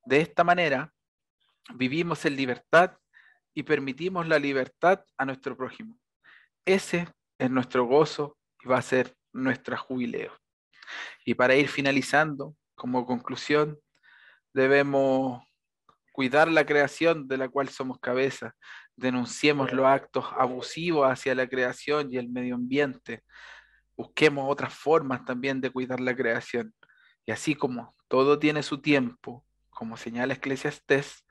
De 0.04 0.20
esta 0.20 0.44
manera, 0.44 0.93
vivimos 1.72 2.24
en 2.24 2.36
libertad 2.36 2.98
y 3.54 3.62
permitimos 3.62 4.26
la 4.28 4.38
libertad 4.38 5.04
a 5.16 5.24
nuestro 5.24 5.56
prójimo. 5.56 5.98
Ese 6.64 7.08
es 7.38 7.50
nuestro 7.50 7.86
gozo 7.86 8.36
y 8.62 8.68
va 8.68 8.78
a 8.78 8.82
ser 8.82 9.14
nuestra 9.32 9.76
jubileo. 9.76 10.32
Y 11.24 11.34
para 11.34 11.54
ir 11.54 11.68
finalizando, 11.68 12.56
como 12.74 13.06
conclusión, 13.06 13.78
debemos 14.52 15.42
cuidar 16.12 16.48
la 16.48 16.64
creación 16.64 17.26
de 17.26 17.38
la 17.38 17.48
cual 17.48 17.68
somos 17.68 17.98
cabeza, 17.98 18.54
denunciemos 18.96 19.72
los 19.72 19.86
actos 19.86 20.26
abusivos 20.38 21.10
hacia 21.10 21.34
la 21.34 21.48
creación 21.48 22.12
y 22.12 22.18
el 22.18 22.28
medio 22.28 22.54
ambiente, 22.54 23.22
busquemos 23.96 24.46
otras 24.48 24.74
formas 24.74 25.24
también 25.24 25.60
de 25.60 25.70
cuidar 25.70 26.00
la 26.00 26.14
creación. 26.14 26.72
Y 27.26 27.32
así 27.32 27.54
como 27.54 27.94
todo 28.08 28.38
tiene 28.38 28.62
su 28.62 28.80
tiempo, 28.80 29.44
como 29.70 29.96
señala 29.96 30.34
Eclesiastés, 30.34 31.24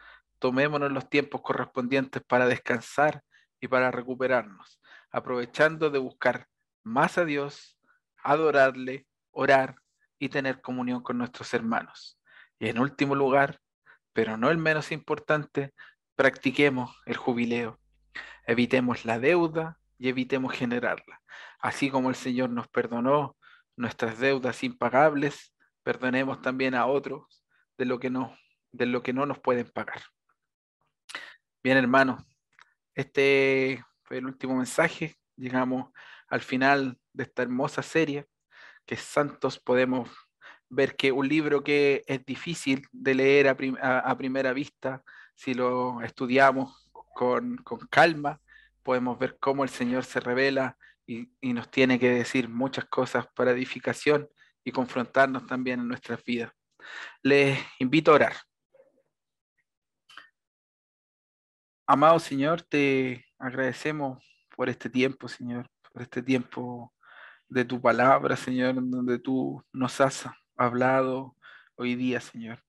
tomémonos 0.44 0.92
los 0.92 1.10
tiempos 1.10 1.40
correspondientes 1.40 2.22
para 2.22 2.46
descansar 2.48 3.24
y 3.62 3.70
para 3.70 3.92
recuperarnos, 3.92 4.82
aprovechando 5.10 5.90
de 5.90 6.00
buscar 6.00 6.50
más 6.84 7.18
a 7.18 7.24
Dios, 7.24 7.80
adorarle, 8.18 9.08
orar 9.32 9.76
y 10.20 10.28
tener 10.28 10.60
comunión 10.60 11.02
con 11.02 11.18
nuestros 11.18 11.54
hermanos. 11.54 12.20
Y 12.60 12.68
en 12.68 12.80
último 12.80 13.16
lugar, 13.16 13.62
pero 14.12 14.36
no 14.36 14.50
el 14.50 14.58
menos 14.58 14.92
importante, 14.92 15.74
practiquemos 16.18 16.94
el 17.06 17.16
jubileo. 17.16 17.80
Evitemos 18.46 19.06
la 19.06 19.20
deuda 19.20 19.80
y 19.98 20.10
evitemos 20.10 20.52
generarla. 20.52 21.22
Así 21.58 21.90
como 21.90 22.10
el 22.10 22.16
Señor 22.16 22.50
nos 22.50 22.68
perdonó 22.68 23.38
nuestras 23.78 24.20
deudas 24.20 24.62
impagables, 24.66 25.56
perdonemos 25.84 26.42
también 26.42 26.76
a 26.76 26.86
otros 26.86 27.46
de 27.78 27.86
lo 27.86 27.98
que 27.98 28.10
no, 28.10 28.38
de 28.74 28.88
lo 28.88 29.04
que 29.04 29.14
no 29.14 29.26
nos 29.26 29.40
pueden 29.40 29.70
pagar. 29.70 30.02
Bien, 31.64 31.78
hermanos, 31.78 32.22
este 32.94 33.86
fue 34.04 34.18
el 34.18 34.26
último 34.26 34.58
mensaje. 34.58 35.16
Llegamos 35.38 35.94
al 36.28 36.42
final 36.42 37.00
de 37.14 37.24
esta 37.24 37.42
hermosa 37.44 37.82
serie 37.82 38.28
que 38.86 38.98
Santos 38.98 39.60
podemos 39.60 40.10
ver 40.68 40.98
que 40.98 41.14
un 41.14 41.26
libro 41.26 41.64
que 41.64 42.04
es 42.06 42.26
difícil 42.26 42.86
de 42.92 43.16
leer 43.16 43.48
a, 43.48 44.18
primera 44.18 44.52
vista, 44.52 45.04
si 45.36 45.54
lo 45.54 46.02
estudiamos 46.02 46.92
con, 46.92 47.64
calma, 47.90 48.42
podemos 48.84 49.18
ver 49.18 49.38
cómo 49.40 49.64
el 49.64 49.70
Señor 49.70 50.04
se 50.04 50.20
revela 50.20 50.78
y, 51.08 51.32
y, 51.40 51.54
nos 51.54 51.72
tiene 51.72 51.98
que 51.98 52.10
decir 52.10 52.50
muchas 52.50 52.86
cosas 52.86 53.28
para 53.34 53.52
edificación 53.52 54.28
y 54.66 54.74
confrontarnos 54.74 55.48
también 55.48 55.80
en 55.80 55.88
nuestras 55.88 56.22
vidas. 56.26 56.52
Les 57.22 57.58
invito 57.80 58.12
a 58.12 58.16
orar. 58.16 58.34
Amado 61.86 62.18
Señor, 62.18 62.62
te 62.62 63.26
agradecemos 63.38 64.24
por 64.56 64.70
este 64.70 64.90
tiempo, 64.90 65.28
Señor, 65.28 65.70
por 65.92 66.02
este 66.02 66.24
tiempo 66.24 66.94
de 67.50 67.66
tu 67.66 67.82
palabra, 67.82 68.38
Señor, 68.38 68.76
donde 68.76 69.20
tú 69.20 69.62
nos 69.74 70.00
has 70.00 70.26
hablado 70.56 71.36
hoy 71.76 71.96
día, 71.96 72.22
Señor. 72.22 72.64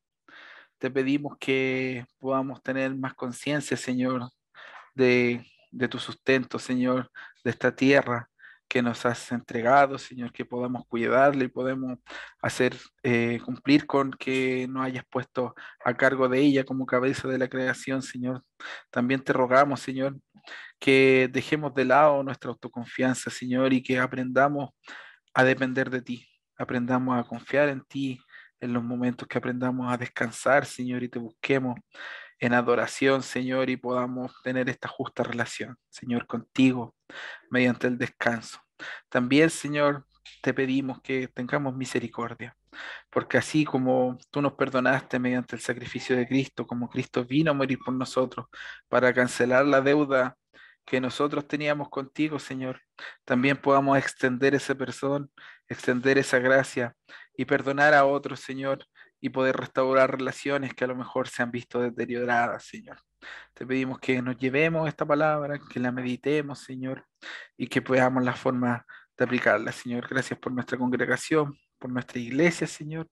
Te 0.78 0.90
pedimos 0.90 1.36
que 1.38 2.04
podamos 2.18 2.60
tener 2.60 2.92
más 2.96 3.14
conciencia, 3.14 3.76
Señor, 3.76 4.30
de, 4.96 5.46
tu 5.88 6.00
sustento, 6.00 6.58
Señor, 6.58 7.08
de 7.44 7.52
esta 7.52 7.72
tierra 7.72 8.28
que 8.74 8.82
nos 8.82 9.06
has 9.06 9.30
entregado, 9.30 9.98
Señor, 9.98 10.32
que 10.32 10.44
podamos 10.44 10.84
cuidarle 10.88 11.44
y 11.44 11.48
podemos 11.48 11.98
hacer 12.42 12.76
eh, 13.04 13.40
cumplir 13.44 13.86
con 13.86 14.10
que 14.10 14.66
nos 14.68 14.84
hayas 14.84 15.04
puesto 15.08 15.54
a 15.84 15.94
cargo 15.94 16.28
de 16.28 16.40
ella 16.40 16.64
como 16.64 16.84
cabeza 16.84 17.28
de 17.28 17.38
la 17.38 17.48
creación, 17.48 18.02
Señor. 18.02 18.42
También 18.90 19.22
te 19.22 19.32
rogamos, 19.32 19.78
Señor, 19.80 20.16
que 20.80 21.30
dejemos 21.32 21.72
de 21.74 21.84
lado 21.84 22.22
nuestra 22.24 22.50
autoconfianza, 22.50 23.30
Señor, 23.30 23.72
y 23.72 23.82
que 23.82 24.00
aprendamos 24.00 24.70
a 25.34 25.44
depender 25.44 25.90
de 25.90 26.02
ti 26.02 26.28
aprendamos 26.56 27.18
a 27.18 27.24
confiar 27.24 27.68
en 27.68 27.82
ti 27.82 28.20
en 28.60 28.72
los 28.72 28.82
momentos 28.82 29.28
que 29.28 29.38
aprendamos 29.38 29.92
a 29.92 29.96
descansar, 29.96 30.64
Señor, 30.64 31.02
y 31.02 31.08
te 31.08 31.18
busquemos 31.18 31.78
en 32.38 32.54
adoración, 32.54 33.22
Señor, 33.22 33.70
y 33.70 33.76
podamos 33.76 34.32
tener 34.42 34.68
esta 34.68 34.88
justa 34.88 35.22
relación, 35.22 35.76
Señor, 35.90 36.26
contigo 36.26 36.94
mediante 37.50 37.86
el 37.86 37.98
descanso. 37.98 38.63
También, 39.08 39.50
Señor, 39.50 40.06
te 40.42 40.54
pedimos 40.54 41.00
que 41.02 41.28
tengamos 41.28 41.74
misericordia, 41.76 42.56
porque 43.10 43.38
así 43.38 43.64
como 43.64 44.18
tú 44.30 44.42
nos 44.42 44.54
perdonaste 44.54 45.18
mediante 45.18 45.56
el 45.56 45.62
sacrificio 45.62 46.16
de 46.16 46.26
Cristo, 46.26 46.66
como 46.66 46.88
Cristo 46.88 47.24
vino 47.24 47.50
a 47.50 47.54
morir 47.54 47.78
por 47.84 47.94
nosotros 47.94 48.46
para 48.88 49.12
cancelar 49.12 49.66
la 49.66 49.80
deuda 49.80 50.36
que 50.84 51.00
nosotros 51.00 51.46
teníamos 51.48 51.88
contigo, 51.88 52.38
Señor, 52.38 52.80
también 53.24 53.56
podamos 53.56 53.96
extender 53.98 54.54
ese 54.54 54.74
perdón, 54.74 55.30
extender 55.68 56.18
esa 56.18 56.38
gracia 56.38 56.94
y 57.36 57.44
perdonar 57.46 57.94
a 57.94 58.04
otros, 58.04 58.40
Señor, 58.40 58.86
y 59.20 59.30
poder 59.30 59.56
restaurar 59.56 60.18
relaciones 60.18 60.74
que 60.74 60.84
a 60.84 60.88
lo 60.88 60.96
mejor 60.96 61.28
se 61.28 61.42
han 61.42 61.50
visto 61.50 61.80
deterioradas, 61.80 62.64
Señor. 62.66 62.98
Te 63.54 63.66
pedimos 63.66 63.98
que 63.98 64.20
nos 64.22 64.36
llevemos 64.36 64.88
esta 64.88 65.06
palabra, 65.06 65.58
que 65.70 65.80
la 65.80 65.92
meditemos, 65.92 66.60
Señor, 66.60 67.04
y 67.56 67.66
que 67.68 67.82
podamos 67.82 68.24
la 68.24 68.34
forma 68.34 68.86
de 69.16 69.24
aplicarla, 69.24 69.72
Señor. 69.72 70.08
Gracias 70.08 70.38
por 70.38 70.52
nuestra 70.52 70.78
congregación, 70.78 71.56
por 71.78 71.90
nuestra 71.90 72.18
iglesia, 72.18 72.66
Señor. 72.66 73.08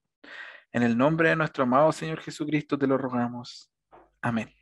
En 0.73 0.83
el 0.83 0.97
nombre 0.97 1.29
de 1.29 1.37
nuestro 1.37 1.65
amado 1.65 1.93
Señor 1.93 2.21
Jesucristo 2.21 2.79
te 2.79 2.87
lo 2.87 2.97
rogamos. 2.97 3.71
Amén. 4.23 4.62